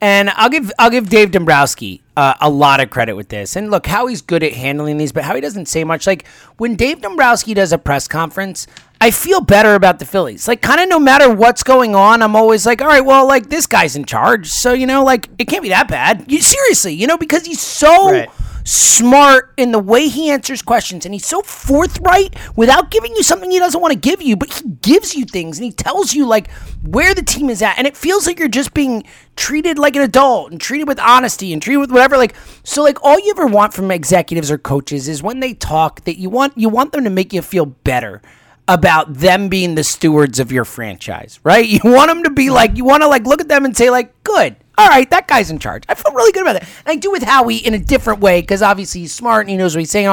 and 0.00 0.30
I'll 0.30 0.48
give 0.48 0.72
I'll 0.78 0.90
give 0.90 1.08
Dave 1.08 1.30
Dombrowski 1.30 2.02
uh, 2.16 2.34
a 2.40 2.48
lot 2.50 2.80
of 2.80 2.90
credit 2.90 3.14
with 3.14 3.28
this. 3.28 3.56
And 3.56 3.70
look, 3.70 3.86
how 3.86 4.06
he's 4.06 4.22
good 4.22 4.42
at 4.42 4.52
handling 4.52 4.96
these, 4.96 5.12
but 5.12 5.24
how 5.24 5.34
he 5.34 5.40
doesn't 5.40 5.66
say 5.66 5.84
much. 5.84 6.06
Like 6.06 6.26
when 6.56 6.76
Dave 6.76 7.00
Dombrowski 7.00 7.54
does 7.54 7.72
a 7.72 7.78
press 7.78 8.06
conference, 8.08 8.66
I 9.00 9.10
feel 9.10 9.40
better 9.40 9.74
about 9.74 9.98
the 9.98 10.04
Phillies. 10.04 10.46
Like 10.48 10.62
kind 10.62 10.80
of 10.80 10.88
no 10.88 10.98
matter 10.98 11.32
what's 11.32 11.62
going 11.62 11.94
on, 11.94 12.22
I'm 12.22 12.36
always 12.36 12.66
like, 12.66 12.80
all 12.80 12.88
right, 12.88 13.04
well, 13.04 13.26
like 13.26 13.48
this 13.48 13.66
guy's 13.66 13.96
in 13.96 14.04
charge, 14.04 14.48
so 14.48 14.72
you 14.72 14.86
know, 14.86 15.04
like 15.04 15.28
it 15.38 15.46
can't 15.46 15.62
be 15.62 15.68
that 15.70 15.88
bad. 15.88 16.30
You 16.30 16.40
seriously, 16.40 16.94
you 16.94 17.06
know, 17.06 17.18
because 17.18 17.46
he's 17.46 17.60
so 17.60 18.12
Right. 18.12 18.30
Smart 18.68 19.54
in 19.56 19.72
the 19.72 19.78
way 19.78 20.08
he 20.08 20.28
answers 20.28 20.60
questions 20.60 21.06
and 21.06 21.14
he's 21.14 21.24
so 21.24 21.40
forthright 21.40 22.36
without 22.54 22.90
giving 22.90 23.10
you 23.16 23.22
something 23.22 23.50
he 23.50 23.58
doesn't 23.58 23.80
want 23.80 23.92
to 23.92 23.98
give 23.98 24.20
you 24.20 24.36
but 24.36 24.52
he 24.52 24.68
gives 24.82 25.14
you 25.14 25.24
things 25.24 25.56
and 25.56 25.64
he 25.64 25.72
tells 25.72 26.12
you 26.12 26.26
like 26.26 26.50
where 26.82 27.14
the 27.14 27.22
team 27.22 27.48
is 27.48 27.62
at 27.62 27.78
and 27.78 27.86
it 27.86 27.96
feels 27.96 28.26
like 28.26 28.38
you're 28.38 28.46
just 28.46 28.74
being 28.74 29.02
treated 29.36 29.78
like 29.78 29.96
an 29.96 30.02
adult 30.02 30.52
and 30.52 30.60
treated 30.60 30.86
with 30.86 31.00
honesty 31.00 31.54
and 31.54 31.62
treated 31.62 31.78
with 31.78 31.90
whatever 31.90 32.18
like 32.18 32.36
so 32.62 32.82
like 32.82 33.02
all 33.02 33.18
you 33.18 33.30
ever 33.30 33.46
want 33.46 33.72
from 33.72 33.90
executives 33.90 34.50
or 34.50 34.58
coaches 34.58 35.08
is 35.08 35.22
when 35.22 35.40
they 35.40 35.54
talk 35.54 36.04
that 36.04 36.18
you 36.18 36.28
want 36.28 36.52
you 36.54 36.68
want 36.68 36.92
them 36.92 37.04
to 37.04 37.10
make 37.10 37.32
you 37.32 37.40
feel 37.40 37.64
better 37.64 38.20
about 38.68 39.14
them 39.14 39.48
being 39.48 39.76
the 39.76 39.82
stewards 39.82 40.38
of 40.38 40.52
your 40.52 40.66
franchise, 40.66 41.40
right? 41.42 41.66
You 41.78 41.80
want 41.90 42.08
them 42.08 42.24
to 42.24 42.30
be 42.30 42.46
mm-hmm. 42.46 42.54
like, 42.54 42.76
you 42.76 42.84
want 42.84 43.02
to 43.02 43.08
like 43.08 43.24
look 43.24 43.40
at 43.40 43.48
them 43.48 43.64
and 43.64 43.74
say 43.74 43.88
like, 43.88 44.12
good, 44.24 44.56
all 44.78 44.88
right, 44.88 45.10
that 45.10 45.26
guy's 45.28 45.50
in 45.50 45.58
charge. 45.58 45.82
I 45.88 45.94
feel 45.94 46.12
really 46.12 46.32
good 46.32 46.42
about 46.42 46.54
that. 46.54 46.62
And 46.62 46.86
I 46.86 46.96
do 46.96 47.10
with 47.10 47.22
Howie 47.24 47.56
in 47.56 47.74
a 47.74 47.78
different 47.78 48.20
way 48.20 48.40
because 48.40 48.62
obviously 48.62 49.00
he's 49.02 49.12
smart 49.12 49.42
and 49.42 49.50
he 49.50 49.56
knows 49.56 49.74
what 49.74 49.80
he's 49.80 49.90
saying. 49.90 50.06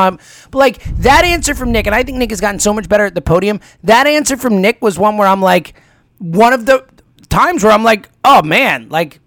But 0.51 0.57
like 0.57 0.83
that 0.97 1.23
answer 1.23 1.53
from 1.55 1.71
Nick, 1.71 1.85
and 1.85 1.95
I 1.95 2.03
think 2.03 2.17
Nick 2.17 2.31
has 2.31 2.41
gotten 2.41 2.59
so 2.59 2.73
much 2.73 2.89
better 2.89 3.05
at 3.05 3.13
the 3.15 3.21
podium. 3.21 3.59
That 3.83 4.07
answer 4.07 4.35
from 4.35 4.61
Nick 4.61 4.81
was 4.81 4.97
one 4.99 5.17
where 5.17 5.27
I'm 5.27 5.41
like, 5.41 5.75
one 6.17 6.51
of 6.51 6.65
the 6.65 6.85
times 7.29 7.63
where 7.63 7.71
I'm 7.71 7.83
like, 7.83 8.09
oh 8.23 8.41
man, 8.41 8.89
like. 8.89 9.19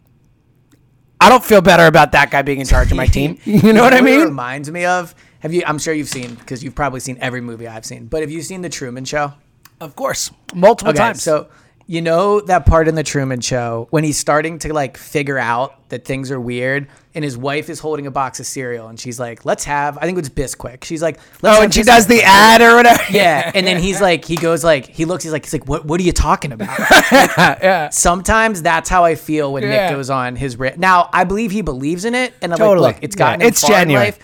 I 1.21 1.29
don't 1.29 1.45
feel 1.45 1.61
better 1.61 1.87
about 1.87 2.13
that 2.13 2.31
guy 2.31 2.43
being 2.43 2.61
in 2.61 2.67
charge 2.67 2.93
of 2.93 2.97
my 2.97 3.07
team. 3.07 3.39
You 3.45 3.73
know 3.73 3.83
what 3.83 3.93
I 3.93 4.01
mean? 4.01 4.21
It 4.21 4.25
reminds 4.25 4.71
me 4.71 4.85
of 4.85 5.15
have 5.41 5.53
you 5.53 5.63
i'm 5.67 5.79
sure 5.79 5.95
you've 5.95 6.09
seen 6.09 6.35
because 6.35 6.65
you've 6.65 6.75
probably 6.75 6.99
seen 7.01 7.17
every 7.21 7.41
movie 7.41 7.69
i've 7.69 7.85
seen 7.87 8.07
but 8.07 8.23
have 8.23 8.31
you 8.31 8.43
seen 8.43 8.61
the 8.61 8.69
truman 8.69 9.05
show 9.05 9.35
Of 9.81 9.95
course, 9.95 10.33
multiple 10.53 10.91
Okay, 10.91 10.99
times. 10.99 11.23
so 11.23 11.49
you 11.91 12.03
know 12.03 12.41
that 12.43 12.67
part 12.67 12.87
in 12.87 12.95
the 12.95 13.03
Truman 13.03 13.41
Show 13.41 13.87
when 13.89 14.05
he's 14.05 14.19
starting 14.19 14.59
to 14.61 14.75
like 14.75 14.99
figure 14.99 15.39
out 15.39 15.89
that 15.89 16.05
things 16.05 16.31
are 16.31 16.39
weird, 16.39 16.87
and 17.15 17.25
his 17.25 17.35
wife 17.37 17.71
is 17.71 17.81
holding 17.81 18.07
a 18.07 18.11
box 18.11 18.39
of 18.41 18.47
cereal, 18.47 18.89
and 18.89 19.01
she's 19.01 19.19
like, 19.19 19.47
"Let's 19.47 19.65
have," 19.65 19.97
I 19.97 20.03
think 20.03 20.19
it 20.19 20.21
was 20.21 20.29
Bisquick. 20.29 20.85
She's 20.85 21.01
like, 21.01 21.19
Let's 21.41 21.59
oh, 21.59 21.63
and 21.63 21.73
she 21.73 21.81
Bisquick." 21.81 21.87
does 21.87 22.07
the 22.07 22.23
ad 22.23 22.61
or 22.61 22.77
whatever. 22.77 23.03
Yeah, 23.11 23.51
and 23.55 23.67
then 23.67 23.81
he's 23.81 24.01
like, 24.09 24.27
he 24.27 24.37
goes 24.37 24.63
like, 24.63 24.87
he 24.87 25.07
looks, 25.07 25.25
he's 25.25 25.33
like, 25.33 25.47
he's 25.47 25.55
like, 25.55 25.67
what, 25.67 25.87
what 25.87 25.99
are 25.99 26.05
you 26.05 26.13
talking 26.13 26.53
about? 26.53 26.79
yeah. 27.11 27.89
Sometimes 27.89 28.61
that's 28.63 28.91
how 28.91 29.05
I 29.05 29.15
feel 29.15 29.51
when 29.53 29.63
Yeah. 29.63 29.87
Nick 29.89 29.97
goes 29.97 30.11
on 30.11 30.37
his. 30.37 30.59
Ra- 30.59 30.73
now 30.77 31.09
I 31.13 31.25
believe 31.25 31.51
he 31.53 31.63
believes 31.63 32.05
in 32.05 32.15
it, 32.15 32.35
and 32.43 32.53
I'm 32.53 32.59
Totally. 32.59 32.85
like, 32.85 32.97
look, 32.97 33.05
it's 33.05 33.17
gotten 33.17 33.41
Yeah, 33.41 33.47
it's 33.47 33.67
genuine. 33.67 34.05
life. 34.09 34.19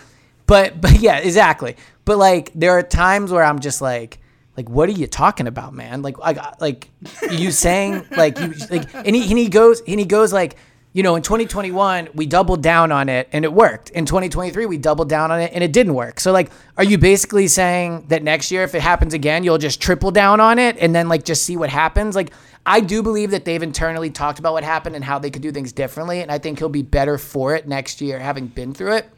But 0.47 0.81
but 0.83 1.01
yeah, 1.01 1.17
exactly. 1.17 1.77
But 2.05 2.19
like, 2.19 2.51
there 2.55 2.73
are 2.73 2.83
times 2.83 3.33
where 3.33 3.43
I'm 3.43 3.61
just 3.61 3.81
like. 3.81 4.19
Like 4.57 4.69
what 4.69 4.89
are 4.89 4.93
you 4.93 5.07
talking 5.07 5.47
about, 5.47 5.75
man? 5.75 6.03
Like, 6.03 6.17
I, 6.23 6.55
like 6.61 6.91
you 7.31 7.51
saying 7.51 8.07
like 8.17 8.39
you 8.39 8.55
like, 8.71 8.95
and 8.95 9.15
he 9.15 9.29
and 9.29 9.39
he 9.39 9.49
goes 9.49 9.81
and 9.87 9.99
he 9.99 10.07
goes 10.07 10.33
like, 10.33 10.57
you 10.93 11.03
know, 11.03 11.17
in 11.17 11.23
2021 11.23 12.11
we 12.15 12.27
doubled 12.27 12.63
down 12.63 12.93
on 12.93 13.09
it 13.09 13.29
and 13.33 13.45
it 13.45 13.53
worked. 13.53 13.91
In 13.91 14.07
2023 14.07 14.67
we 14.67 14.79
doubled 14.79 15.09
down 15.09 15.31
on 15.31 15.41
it 15.41 15.53
and 15.55 15.65
it 15.65 15.73
didn't 15.73 15.95
work. 15.95 16.21
So 16.21 16.33
like, 16.33 16.51
are 16.77 16.85
you 16.85 16.99
basically 16.99 17.49
saying 17.49 18.07
that 18.09 18.23
next 18.23 18.51
year 18.51 18.63
if 18.63 18.75
it 18.75 18.83
happens 18.83 19.15
again 19.15 19.45
you'll 19.45 19.59
just 19.59 19.81
triple 19.81 20.11
down 20.11 20.41
on 20.41 20.59
it 20.59 20.77
and 20.79 20.95
then 20.95 21.09
like 21.09 21.25
just 21.25 21.45
see 21.45 21.57
what 21.57 21.71
happens? 21.71 22.15
Like, 22.15 22.33
I 22.67 22.81
do 22.81 23.03
believe 23.03 23.33
that 23.33 23.45
they've 23.45 23.63
internally 23.63 24.11
talked 24.11 24.39
about 24.39 24.55
what 24.55 24.65
happened 24.65 24.97
and 24.97 25.05
how 25.05 25.19
they 25.19 25.31
could 25.31 25.43
do 25.43 25.53
things 25.53 25.73
differently, 25.73 26.21
and 26.21 26.33
I 26.33 26.39
think 26.39 26.59
he'll 26.59 26.71
be 26.71 26.83
better 26.83 27.19
for 27.19 27.55
it 27.55 27.69
next 27.69 28.01
year, 28.01 28.19
having 28.19 28.47
been 28.47 28.73
through 28.73 28.95
it. 28.95 29.09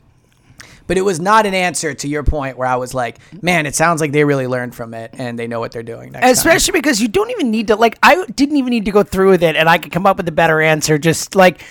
But 0.87 0.99
it 0.99 1.03
was 1.03 1.21
not 1.21 1.47
an 1.47 1.55
answer 1.55 1.95
to 1.95 2.09
your 2.09 2.23
point 2.23 2.57
where 2.57 2.69
I 2.69 2.77
was 2.77 2.95
like, 2.95 3.19
man, 3.43 3.67
it 3.67 3.75
sounds 3.75 4.01
like 4.01 4.13
they 4.13 4.25
really 4.25 4.47
learned 4.47 4.75
from 4.75 4.95
it 4.95 5.11
and 5.15 5.39
they 5.39 5.47
know 5.47 5.61
what 5.61 5.73
they're 5.73 5.83
doing 5.83 6.13
next 6.13 6.23
time. 6.23 6.33
Especially 6.33 6.73
because 6.73 7.01
you 7.01 7.09
don't 7.09 7.31
even 7.31 7.51
need 7.51 7.69
to 7.69 7.77
like 7.77 7.99
I 8.03 8.25
didn't 8.27 8.57
even 8.57 8.71
need 8.71 8.85
to 8.85 8.93
go 8.93 9.03
through 9.03 9.31
with 9.31 9.43
it 9.43 9.57
and 9.57 9.69
I 9.69 9.79
could 9.79 9.93
come 9.93 10.07
up 10.07 10.17
with 10.17 10.29
a 10.29 10.33
better 10.33 10.61
answer. 10.61 10.99
Just 10.99 11.35
like 11.35 11.65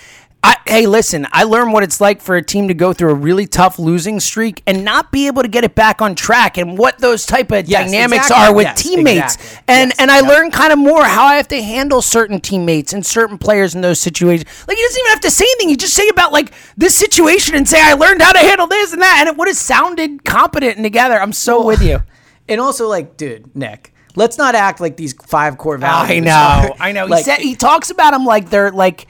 I, 0.46 0.56
hey, 0.66 0.86
listen, 0.86 1.26
I 1.32 1.42
learned 1.42 1.72
what 1.72 1.82
it's 1.82 2.00
like 2.00 2.20
for 2.20 2.36
a 2.36 2.42
team 2.42 2.68
to 2.68 2.74
go 2.74 2.92
through 2.92 3.10
a 3.10 3.14
really 3.14 3.46
tough 3.48 3.78
losing 3.80 4.20
streak 4.20 4.62
and 4.66 4.84
not 4.84 5.10
be 5.10 5.26
able 5.26 5.42
to 5.42 5.48
get 5.48 5.64
it 5.64 5.74
back 5.74 6.00
on 6.00 6.14
track 6.14 6.56
and 6.56 6.78
what 6.78 6.98
those 6.98 7.26
type 7.26 7.50
of 7.50 7.66
Yes, 7.66 7.90
dynamics 7.90 8.26
exactly. 8.26 8.46
are 8.46 8.54
with 8.54 8.64
Yes, 8.66 8.82
teammates. 8.82 9.34
exactly. 9.34 9.58
And 9.66 9.88
Yes, 9.90 9.98
and 9.98 10.10
I 10.12 10.20
yep. 10.20 10.28
learned 10.28 10.52
kind 10.52 10.72
of 10.72 10.78
more 10.78 11.02
how 11.04 11.24
I 11.24 11.34
have 11.34 11.48
to 11.48 11.60
handle 11.60 12.00
certain 12.00 12.40
teammates 12.40 12.92
and 12.92 13.04
certain 13.04 13.38
players 13.38 13.74
in 13.74 13.80
those 13.80 13.98
situations. 13.98 14.48
Like 14.68 14.76
he 14.76 14.82
doesn't 14.84 15.00
even 15.00 15.10
have 15.10 15.20
to 15.22 15.30
say 15.32 15.44
anything. 15.44 15.70
You 15.70 15.76
just 15.76 15.94
say 15.94 16.08
about 16.08 16.32
like 16.32 16.52
this 16.76 16.94
situation 16.94 17.56
and 17.56 17.68
say 17.68 17.80
I 17.82 17.94
learned 17.94 18.22
how 18.22 18.30
to 18.32 18.38
handle 18.38 18.68
this 18.68 18.92
and 18.92 19.02
that 19.02 19.16
and 19.20 19.28
it 19.28 19.36
would 19.36 19.48
have 19.48 19.56
sounded 19.56 20.24
competent 20.24 20.76
and 20.76 20.84
together. 20.84 21.20
I'm 21.20 21.32
so 21.32 21.64
with 21.66 21.82
you. 21.82 22.02
And 22.48 22.60
also, 22.60 22.86
like, 22.86 23.16
dude, 23.16 23.56
Nick, 23.56 23.92
let's 24.14 24.38
not 24.38 24.54
act 24.54 24.80
like 24.80 24.96
these 24.96 25.12
five 25.14 25.58
core 25.58 25.78
values. 25.78 26.10
I 26.16 26.20
know, 26.20 26.30
are- 26.70 26.76
I 26.78 26.92
know. 26.92 27.06
Like, 27.06 27.18
he 27.18 27.24
said 27.24 27.40
he 27.40 27.56
talks 27.56 27.90
about 27.90 28.12
them 28.12 28.24
like 28.24 28.50
they're 28.50 28.70
like. 28.70 29.08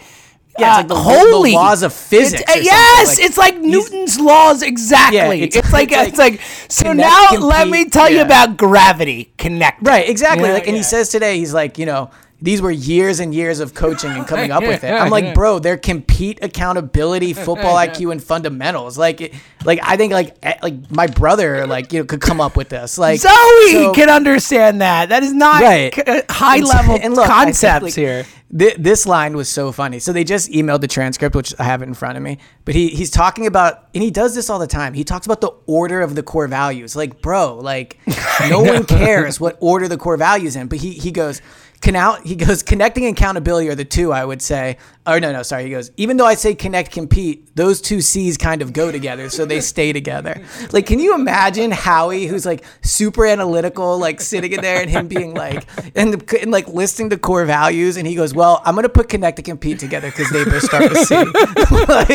Yeah, 0.59 0.69
it's 0.69 0.75
uh, 0.75 0.79
like 0.79 0.88
the- 0.88 0.95
the 0.95 1.01
holy 1.01 1.53
laws 1.53 1.83
of 1.83 1.92
physics 1.92 2.42
It's- 2.42 2.57
or 2.57 2.61
yes. 2.61 3.19
Like, 3.19 3.27
it's 3.27 3.38
like 3.38 3.59
Newton's 3.59 4.19
laws 4.21 4.62
exactly. 4.62 5.16
Yeah, 5.19 5.33
it's, 5.33 5.57
it's- 5.57 5.73
like 5.73 5.92
it's 5.92 6.09
it's 6.11 6.19
like 6.19 6.40
so 6.69 6.85
connect, 6.85 7.09
now 7.09 7.33
let 7.38 7.69
me 7.69 7.79
compete, 7.85 7.92
tell 7.92 8.11
you 8.11 8.23
about 8.23 8.57
gravity. 8.57 9.33
Connect. 9.38 9.79
Right, 9.83 10.09
exactly. 10.09 10.49
Yeah, 10.49 10.55
like, 10.55 10.66
and 10.66 10.77
he 10.77 10.83
says 10.83 11.09
today, 11.09 11.38
he's 11.38 11.55
like, 11.55 11.79
you 11.79 11.87
know, 11.87 12.11
these 12.42 12.61
were 12.61 12.71
years 12.71 13.19
and 13.19 13.35
years 13.35 13.61
of 13.61 13.73
coaching 13.73 14.11
and 14.11 14.27
coming 14.27 14.51
up 14.51 14.62
with 14.62 14.85
it. 14.85 14.88
Yeah, 14.88 15.03
I'm 15.03 15.11
like, 15.11 15.25
yeah. 15.25 15.33
bro, 15.33 15.59
they're 15.59 15.79
compete, 15.79 16.38
accountability, 16.42 17.33
football 17.33 17.75
IQ, 17.77 18.12
and 18.12 18.23
fundamentals. 18.23 18.99
Like, 18.99 19.21
it- 19.23 19.35
like 19.64 19.81
I 19.83 19.97
think 19.97 20.12
like 20.12 20.37
eh, 20.42 20.55
like 20.62 20.90
my 20.90 21.07
brother 21.07 21.66
like 21.66 21.92
you 21.92 22.01
know 22.01 22.05
could 22.05 22.21
come 22.21 22.40
up 22.40 22.55
with 22.57 22.69
this. 22.69 22.99
Like 22.99 23.21
Zoe 23.21 23.31
so- 23.73 23.92
can 23.95 24.11
understand 24.11 24.81
that. 24.83 25.09
That 25.09 25.23
is 25.23 25.33
not 25.33 25.62
Right. 25.62 25.95
c- 25.95 26.03
uh, 26.03 26.21
high 26.29 26.59
level 26.59 26.99
and 27.03 27.14
look, 27.14 27.25
I 27.29 27.47
think, 27.47 27.47
concepts 27.47 27.83
like, 27.85 27.95
here. 27.95 28.27
Thi- 28.55 28.75
this 28.79 29.07
line 29.07 29.37
was 29.37 29.49
so 29.49 29.73
funny. 29.73 29.99
So 29.99 30.13
they 30.13 30.25
just 30.25 30.51
emailed 30.51 30.81
the 30.81 30.89
transcript, 30.89 31.35
which 31.35 31.55
I 31.59 31.65
have 31.65 31.83
it 31.83 31.87
in 31.89 31.95
front 31.95 32.17
of 32.17 32.23
me. 32.23 32.39
But 32.65 32.75
he 32.75 32.89
he's 32.89 33.11
talking 33.11 33.47
about, 33.47 33.89
and 33.95 34.03
he 34.03 34.11
does 34.11 34.35
this 34.35 34.51
all 34.51 34.59
the 34.59 34.67
time. 34.67 34.95
He 34.95 35.05
talks 35.05 35.27
about 35.27 35.41
the 35.41 35.53
order 35.67 36.01
of 36.01 36.15
the 36.15 36.23
core 36.23 36.49
values. 36.49 36.97
Like, 36.97 37.23
bro, 37.23 37.57
like 37.57 37.99
no 38.49 38.63
one 38.63 38.85
cares 38.85 39.41
what 39.41 39.57
order 39.61 39.89
the 39.89 39.97
core 39.99 40.17
values 40.17 40.57
in. 40.57 40.69
But 40.69 40.79
he 40.79 40.93
he 40.93 41.11
goes. 41.11 41.41
Canal, 41.81 42.21
he 42.23 42.35
goes 42.37 42.62
connecting 42.62 43.05
and 43.05 43.17
accountability 43.17 43.69
are 43.69 43.75
the 43.75 43.85
two 43.85 44.12
I 44.12 44.25
would 44.25 44.43
say. 44.43 44.79
Oh 45.07 45.19
no, 45.19 45.33
no, 45.33 45.43
sorry. 45.43 45.65
He 45.65 45.71
goes 45.71 45.91
even 45.97 46.17
though 46.17 46.27
I 46.27 46.35
say 46.35 46.55
connect, 46.55 46.91
compete, 46.91 47.55
those 47.55 47.81
two 47.81 48.01
C's 48.01 48.37
kind 48.37 48.62
of 48.62 48.73
go 48.73 48.91
together, 48.91 49.29
so 49.29 49.45
they 49.45 49.61
stay 49.61 49.93
together. 49.93 50.43
Like, 50.73 50.87
can 50.87 50.99
you 50.99 51.15
imagine 51.15 51.71
Howie, 51.71 52.27
who's 52.27 52.45
like 52.45 52.65
super 52.83 53.25
analytical, 53.25 53.99
like 53.99 54.21
sitting 54.21 54.53
in 54.53 54.61
there 54.61 54.81
and 54.81 54.91
him 54.91 55.07
being 55.07 55.33
like, 55.33 55.65
and, 55.95 56.12
the, 56.12 56.41
and 56.43 56.51
like 56.51 56.67
listing 56.69 57.09
the 57.09 57.19
core 57.19 57.45
values, 57.45 57.97
and 57.97 58.07
he 58.07 58.15
goes, 58.15 58.35
"Well, 58.35 58.61
I'm 58.65 58.75
gonna 58.75 58.89
put 58.89 59.09
connect 59.09 59.39
and 59.39 59.47
compete 59.47 59.79
together 59.79 60.11
because 60.11 60.29
they 60.31 60.45
both 60.45 60.62
start 60.62 60.91
with 60.91 61.07
C." 61.07 61.15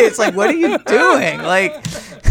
It's 0.01 0.19
like, 0.19 0.35
what 0.35 0.49
are 0.49 0.53
you 0.53 0.77
doing? 0.79 1.41
Like. 1.41 1.83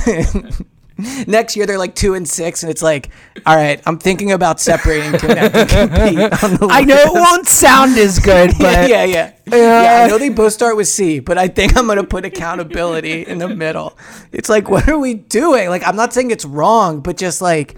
Next 1.27 1.57
year 1.57 1.67
they're 1.67 1.79
like 1.79 1.95
two 1.95 2.15
and 2.15 2.29
six, 2.29 2.63
and 2.63 2.71
it's 2.71 2.83
like, 2.83 3.11
all 3.47 3.57
right, 3.57 3.81
I'm 3.87 3.99
thinking 3.99 4.33
about 4.33 4.61
separating 4.61 5.13
and 5.13 5.19
compete. 5.21 5.39
I 6.71 6.85
know 6.85 6.97
it 6.97 7.13
won't 7.13 7.47
sound 7.47 7.97
as 7.99 8.19
good, 8.19 8.51
but 8.59 8.89
yeah, 8.89 9.05
yeah, 9.05 9.05
yeah. 9.05 9.33
Yeah, 9.47 10.05
I 10.05 10.09
know 10.09 10.19
they 10.19 10.29
both 10.29 10.53
start 10.53 10.77
with 10.77 10.87
C, 10.87 11.19
but 11.19 11.37
I 11.37 11.49
think 11.49 11.77
I'm 11.77 11.87
gonna 11.87 12.05
put 12.05 12.25
accountability 12.25 13.23
in 13.27 13.39
the 13.39 13.49
middle. 13.49 13.99
It's 14.33 14.49
like, 14.49 14.71
what 14.71 14.89
are 14.89 14.99
we 14.99 15.15
doing? 15.15 15.69
Like, 15.69 15.87
I'm 15.87 15.97
not 15.97 16.13
saying 16.13 16.31
it's 16.31 16.45
wrong, 16.45 17.01
but 17.01 17.17
just 17.17 17.43
like, 17.43 17.77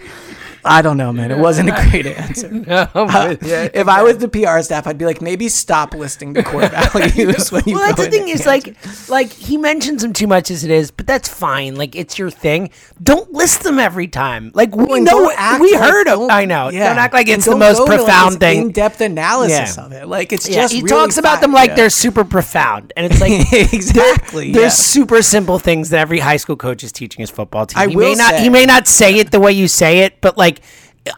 I 0.65 0.81
don't 0.83 0.97
know, 0.97 1.13
man. 1.13 1.31
It 1.31 1.39
wasn't 1.39 1.69
a 1.71 1.73
great 1.91 2.07
answer. 2.07 2.49
Uh, 2.95 3.37
if 3.43 3.89
I 3.89 4.03
was 4.03 4.19
the 4.19 4.29
PR 4.29 4.61
staff, 4.61 4.87
I'd 4.87 4.99
be 4.99 5.05
like, 5.05 5.21
maybe 5.21 5.49
stop 5.49 5.95
listing 5.95 6.33
the 6.33 6.43
core 6.43 6.67
values 6.69 7.51
when 7.51 7.63
you 7.67 7.75
well, 7.75 7.87
that's 7.89 8.05
the 8.05 8.11
thing 8.11 8.29
into 8.29 8.33
is 8.35 8.47
like, 8.47 8.77
like 9.09 9.31
he 9.33 9.57
mentions 9.57 10.03
them 10.03 10.13
too 10.13 10.27
much 10.27 10.51
as 10.51 10.65
it 10.65 10.71
is, 10.71 10.91
but 10.91 11.07
that's 11.07 11.29
fine. 11.29 11.75
Like 11.77 11.95
it's 11.97 12.19
your 12.19 12.31
thing. 12.31 12.71
Don't 13.03 13.33
list 13.33 13.63
them 13.63 13.79
every 13.79 14.09
time. 14.09 14.51
Like 14.55 14.75
we 14.75 14.97
And 14.99 15.05
know, 15.05 15.31
act 15.37 15.61
we 15.61 15.73
like- 15.73 15.81
heard 15.81 16.09
of. 16.09 16.19
don't- 16.21 16.31
I 16.31 16.45
know. 16.45 16.71
yeah. 16.71 16.89
Don't 16.89 16.99
act 16.99 17.15
like 17.15 17.29
it's 17.29 17.45
the 17.45 17.57
most 17.57 17.79
go 17.79 17.85
to, 17.87 17.91
like, 17.91 17.99
profound 18.01 18.41
thing. 18.41 18.63
In-depth 18.63 19.01
analysis 19.01 19.77
Yeah. 19.77 19.85
of 19.85 19.93
it. 19.93 20.07
Like 20.07 20.33
it's 20.33 20.49
Yeah, 20.49 20.63
just 20.63 20.75
he 20.75 20.81
really 20.83 20.91
talks 20.91 21.19
about 21.19 21.33
fact- 21.35 21.43
them 21.43 21.53
like 21.53 21.71
yeah. 21.71 21.77
they're 21.77 21.91
super 21.91 22.25
profound, 22.25 22.93
and 22.97 23.07
it's 23.11 23.21
like 23.21 23.33
exactly. 23.73 24.53
There's 24.53 24.63
yeah. 24.65 24.69
super 24.71 25.23
simple 25.23 25.59
things 25.59 25.91
that 25.91 26.01
every 26.01 26.19
high 26.21 26.37
school 26.37 26.57
coach 26.57 26.83
is 26.85 26.93
teaching 26.93 27.21
his 27.21 27.31
football 27.31 27.67
team. 27.67 27.79
I 27.79 27.89
he 27.89 27.97
will 27.97 28.09
may 28.11 28.15
not 28.15 28.35
he 28.37 28.49
may 28.49 28.65
not 28.67 28.87
say 28.87 29.17
it 29.17 29.31
the 29.31 29.41
way 29.41 29.53
you 29.53 29.69
say 29.69 30.01
it, 30.01 30.21
but 30.21 30.37
like 30.39 30.52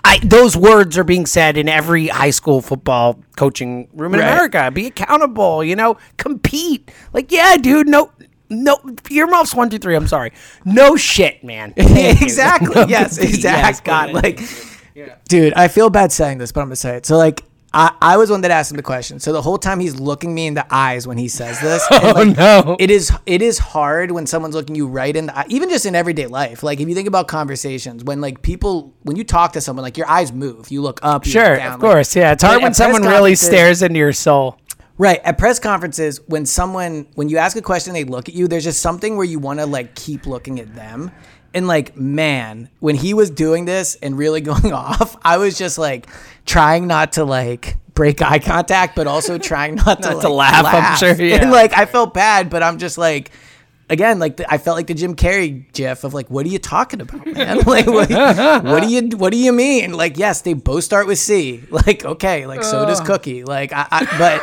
I, 0.04 0.18
those 0.22 0.56
words 0.56 0.96
are 0.96 1.04
being 1.04 1.26
said 1.26 1.56
in 1.58 1.68
every 1.68 2.06
high 2.08 2.30
school 2.30 2.62
football 2.62 3.18
coaching 3.36 3.88
room 3.92 4.14
in 4.14 4.20
Right. 4.20 4.30
America. 4.32 4.70
Be 4.72 4.86
accountable, 4.86 5.62
you 5.62 5.76
know, 5.76 5.98
compete. 6.16 6.90
Like, 7.12 7.30
yeah, 7.30 7.56
dude, 7.58 7.86
no 7.88 8.10
no 8.50 8.78
earmuffs 9.10 9.54
one, 9.54 9.68
two, 9.70 9.78
three. 9.78 9.94
I'm 9.96 10.06
sorry. 10.06 10.32
No 10.64 10.96
shit, 10.96 11.42
man. 11.44 11.74
Exactly. 11.78 12.84
Yes, 12.88 13.18
Yes, 13.18 13.18
exactly. 13.18 13.84
got 13.84 14.08
it. 14.10 14.14
Like, 14.14 14.40
dude, 15.28 15.52
I 15.54 15.68
feel 15.68 15.90
bad 15.90 16.12
saying 16.12 16.38
this, 16.38 16.50
but 16.52 16.60
I'm 16.60 16.66
gonna 16.68 16.76
say 16.76 16.96
it. 16.96 17.04
So, 17.06 17.16
like, 17.16 17.42
I, 17.74 17.92
I 18.00 18.16
was 18.16 18.30
one 18.30 18.40
that 18.42 18.50
asked 18.50 18.70
him 18.70 18.76
the 18.76 18.82
question. 18.84 19.18
So 19.18 19.32
the 19.32 19.42
whole 19.42 19.58
time 19.58 19.80
he's 19.80 19.96
looking 19.98 20.32
me 20.34 20.46
in 20.46 20.54
the 20.54 20.64
eyes 20.72 21.06
when 21.06 21.18
he 21.18 21.28
says 21.28 21.60
this. 21.60 21.84
Oh, 21.90 22.12
like, 22.14 22.36
no. 22.36 22.76
It 22.78 22.90
is 22.90 23.12
it 23.26 23.42
is 23.42 23.58
hard 23.58 24.10
when 24.12 24.26
someone's 24.26 24.54
looking 24.54 24.74
you 24.76 24.86
right 24.86 25.14
in 25.14 25.26
the 25.26 25.36
eye, 25.38 25.44
even 25.48 25.68
just 25.68 25.84
in 25.86 25.94
everyday 25.94 26.26
life. 26.26 26.62
Like 26.62 26.80
if 26.80 26.88
you 26.88 26.94
think 26.94 27.08
about 27.08 27.28
conversations, 27.28 28.04
when 28.04 28.20
like 28.20 28.42
people 28.42 28.94
when 29.02 29.16
you 29.16 29.24
talk 29.24 29.52
to 29.54 29.60
someone, 29.60 29.82
like 29.82 29.96
your 29.96 30.08
eyes 30.08 30.32
move, 30.32 30.70
you 30.70 30.80
look 30.82 31.00
up, 31.02 31.26
you 31.26 31.32
Sure, 31.32 31.50
look 31.50 31.58
down, 31.58 31.74
of 31.74 31.80
like- 31.82 31.92
course. 31.92 32.14
Yeah, 32.16 32.32
it's 32.32 32.42
hard 32.42 32.62
when 32.62 32.74
someone 32.74 33.02
really 33.02 33.34
stares 33.34 33.82
into 33.82 33.98
your 33.98 34.12
soul. 34.12 34.58
Right. 34.96 35.20
At 35.24 35.38
press 35.38 35.58
conferences, 35.58 36.20
when 36.28 36.46
someone 36.46 37.06
when 37.14 37.28
you 37.28 37.38
ask 37.38 37.56
a 37.56 37.62
question, 37.62 37.94
they 37.94 38.04
look 38.04 38.28
at 38.28 38.34
you, 38.36 38.46
there's 38.46 38.62
just 38.64 38.80
something 38.80 39.16
where 39.16 39.26
you 39.26 39.40
want 39.40 39.58
to 39.58 39.66
like 39.66 39.96
keep 39.96 40.26
looking 40.26 40.60
at 40.60 40.72
them. 40.76 41.10
And 41.54 41.68
like, 41.68 41.96
man, 41.96 42.68
when 42.80 42.96
he 42.96 43.14
was 43.14 43.30
doing 43.30 43.64
this 43.64 43.94
and 44.02 44.18
really 44.18 44.40
going 44.52 44.72
off, 44.72 45.16
I 45.24 45.38
was 45.38 45.56
just 45.56 45.78
like 45.78 46.08
trying 46.44 46.86
not 46.86 47.12
to 47.12 47.24
like 47.24 47.76
break 47.94 48.20
eye 48.20 48.40
contact, 48.40 48.96
but 48.96 49.06
also 49.06 49.38
trying 49.50 49.76
not 49.76 50.02
to, 50.02 50.10
Not 50.10 50.22
to 50.22 50.28
like, 50.28 50.62
laugh, 50.64 50.74
I'm 50.74 50.96
sure, 50.98 51.14
yeah. 51.24 51.36
And 51.42 51.50
like 51.52 51.72
I 51.72 51.86
felt 51.86 52.12
bad, 52.12 52.50
but 52.50 52.62
I'm 52.62 52.78
just 52.78 52.98
like 52.98 53.30
again, 53.88 54.18
like 54.18 54.38
the, 54.38 54.52
I 54.52 54.58
felt 54.58 54.76
like 54.76 54.88
the 54.88 54.94
Jim 54.94 55.14
Carrey 55.14 55.70
gif 55.72 56.02
of 56.04 56.12
like, 56.14 56.28
what 56.28 56.44
are 56.44 56.48
you 56.48 56.58
talking 56.58 57.00
about, 57.00 57.24
man? 57.26 57.58
like, 57.60 57.86
what, 57.86 58.10
what 58.64 58.82
do 58.82 58.88
you 58.88 59.16
what 59.16 59.30
do 59.30 59.38
you 59.38 59.52
mean? 59.52 59.92
Like, 59.92 60.18
yes, 60.18 60.40
they 60.40 60.54
both 60.54 60.82
start 60.84 61.06
with 61.06 61.18
C. 61.18 61.62
Like, 61.70 62.04
okay, 62.04 62.46
like 62.46 62.64
so 62.64 62.84
does 62.84 63.00
Cookie. 63.00 63.44
Like, 63.44 63.72
I, 63.72 63.86
I 63.90 64.04
but. 64.18 64.42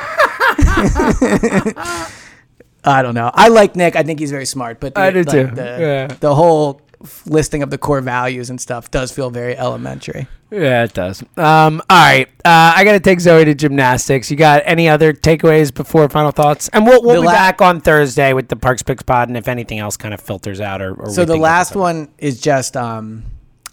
I 2.84 3.04
don't 3.04 3.14
know. 3.14 3.30
I 3.34 3.50
like 3.50 3.76
Nick. 3.76 3.96
I 3.96 4.04
think 4.04 4.20
he's 4.20 4.32
very 4.32 4.46
smart, 4.46 4.80
but 4.80 4.96
the, 4.96 5.02
I 5.02 5.12
do 5.12 5.20
like, 5.24 5.30
too. 5.30 5.56
The, 5.56 5.78
Yeah. 5.80 6.08
the 6.08 6.34
whole 6.34 6.82
listing 7.26 7.64
of 7.64 7.70
the 7.70 7.78
core 7.78 8.02
values 8.02 8.50
and 8.50 8.60
stuff 8.60 8.92
does 8.92 9.12
feel 9.12 9.30
very 9.30 9.58
elementary. 9.58 10.28
Yeah, 10.50 10.84
it 10.84 10.94
does. 10.94 11.22
Um, 11.38 11.82
all 11.90 11.98
right, 11.98 12.28
uh, 12.44 12.74
I 12.76 12.84
got 12.84 12.92
to 12.94 13.00
take 13.00 13.22
Zoe 13.22 13.46
to 13.46 13.56
gymnastics. 13.56 14.30
You 14.30 14.36
got 14.38 14.64
any 14.66 14.90
other 14.90 15.14
takeaways 15.14 15.74
before 15.74 16.10
final 16.10 16.32
thoughts? 16.32 16.68
And 16.74 16.86
we'll 16.86 17.02
we'll 17.02 17.16
The 17.16 17.22
be 17.22 17.28
la- 17.28 17.34
back 17.34 17.62
on 17.62 17.80
Thursday 17.80 18.34
with 18.34 18.50
the 18.50 18.58
Parks 18.58 18.84
Picks 18.84 19.04
pod, 19.04 19.30
and 19.30 19.38
if 19.38 19.48
anything 19.48 19.80
else 19.80 19.96
kind 19.96 20.14
of 20.14 20.20
filters 20.20 20.60
out 20.60 20.82
or, 20.82 20.94
or 20.96 21.10
So 21.10 21.24
the 21.24 21.38
last 21.38 21.76
one 21.76 22.10
is 22.18 22.42
just 22.42 22.76
um 22.76 23.24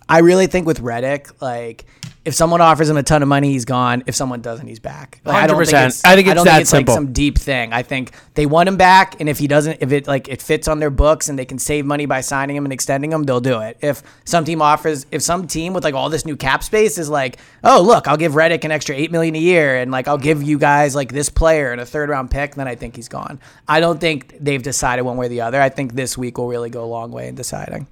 I 0.08 0.20
really 0.20 0.46
think 0.46 0.66
with 0.66 0.80
Reddick, 0.80 1.42
like 1.42 1.84
if 2.28 2.34
someone 2.34 2.60
offers 2.60 2.90
him 2.90 2.98
a 2.98 3.02
ton 3.02 3.22
of 3.22 3.28
money, 3.28 3.52
he's 3.52 3.64
gone. 3.64 4.02
If 4.06 4.14
someone 4.14 4.42
doesn't, 4.42 4.66
he's 4.66 4.78
back. 4.78 5.22
Like, 5.24 5.34
I 5.34 5.46
don't 5.46 5.56
think 5.64 5.72
it's, 5.72 6.04
I 6.04 6.14
think 6.14 6.28
it's 6.28 6.34
don't 6.34 6.44
that 6.44 6.52
think 6.52 6.60
it's 6.60 6.70
simple. 6.70 6.94
Like 6.94 6.98
some 6.98 7.12
deep 7.14 7.38
thing. 7.38 7.72
I 7.72 7.82
think 7.82 8.12
they 8.34 8.44
want 8.44 8.68
him 8.68 8.76
back, 8.76 9.18
and 9.18 9.30
if 9.30 9.38
he 9.38 9.48
doesn't, 9.48 9.78
if 9.80 9.92
it 9.92 10.06
like 10.06 10.28
it 10.28 10.42
fits 10.42 10.68
on 10.68 10.78
their 10.78 10.90
books 10.90 11.30
and 11.30 11.38
they 11.38 11.46
can 11.46 11.58
save 11.58 11.86
money 11.86 12.04
by 12.04 12.20
signing 12.20 12.54
him 12.54 12.66
and 12.66 12.72
extending 12.72 13.12
him, 13.12 13.22
they'll 13.22 13.40
do 13.40 13.60
it. 13.60 13.78
If 13.80 14.02
some 14.26 14.44
team 14.44 14.60
offers, 14.60 15.06
if 15.10 15.22
some 15.22 15.46
team 15.46 15.72
with 15.72 15.84
like 15.84 15.94
all 15.94 16.10
this 16.10 16.26
new 16.26 16.36
cap 16.36 16.62
space 16.62 16.98
is 16.98 17.08
like, 17.08 17.38
oh 17.64 17.80
look, 17.80 18.06
I'll 18.06 18.18
give 18.18 18.34
Reddick 18.34 18.62
an 18.64 18.72
extra 18.72 18.94
eight 18.94 19.10
million 19.10 19.34
a 19.34 19.38
year, 19.38 19.76
and 19.76 19.90
like 19.90 20.06
I'll 20.06 20.18
give 20.18 20.42
you 20.42 20.58
guys 20.58 20.94
like 20.94 21.10
this 21.10 21.30
player 21.30 21.72
and 21.72 21.80
a 21.80 21.86
third 21.86 22.10
round 22.10 22.30
pick, 22.30 22.56
then 22.56 22.68
I 22.68 22.74
think 22.74 22.94
he's 22.94 23.08
gone. 23.08 23.40
I 23.66 23.80
don't 23.80 24.00
think 24.00 24.36
they've 24.38 24.62
decided 24.62 25.00
one 25.02 25.16
way 25.16 25.26
or 25.26 25.30
the 25.30 25.40
other. 25.40 25.62
I 25.62 25.70
think 25.70 25.94
this 25.94 26.18
week 26.18 26.36
will 26.36 26.48
really 26.48 26.68
go 26.68 26.84
a 26.84 26.86
long 26.86 27.10
way 27.10 27.28
in 27.28 27.36
deciding. 27.36 27.86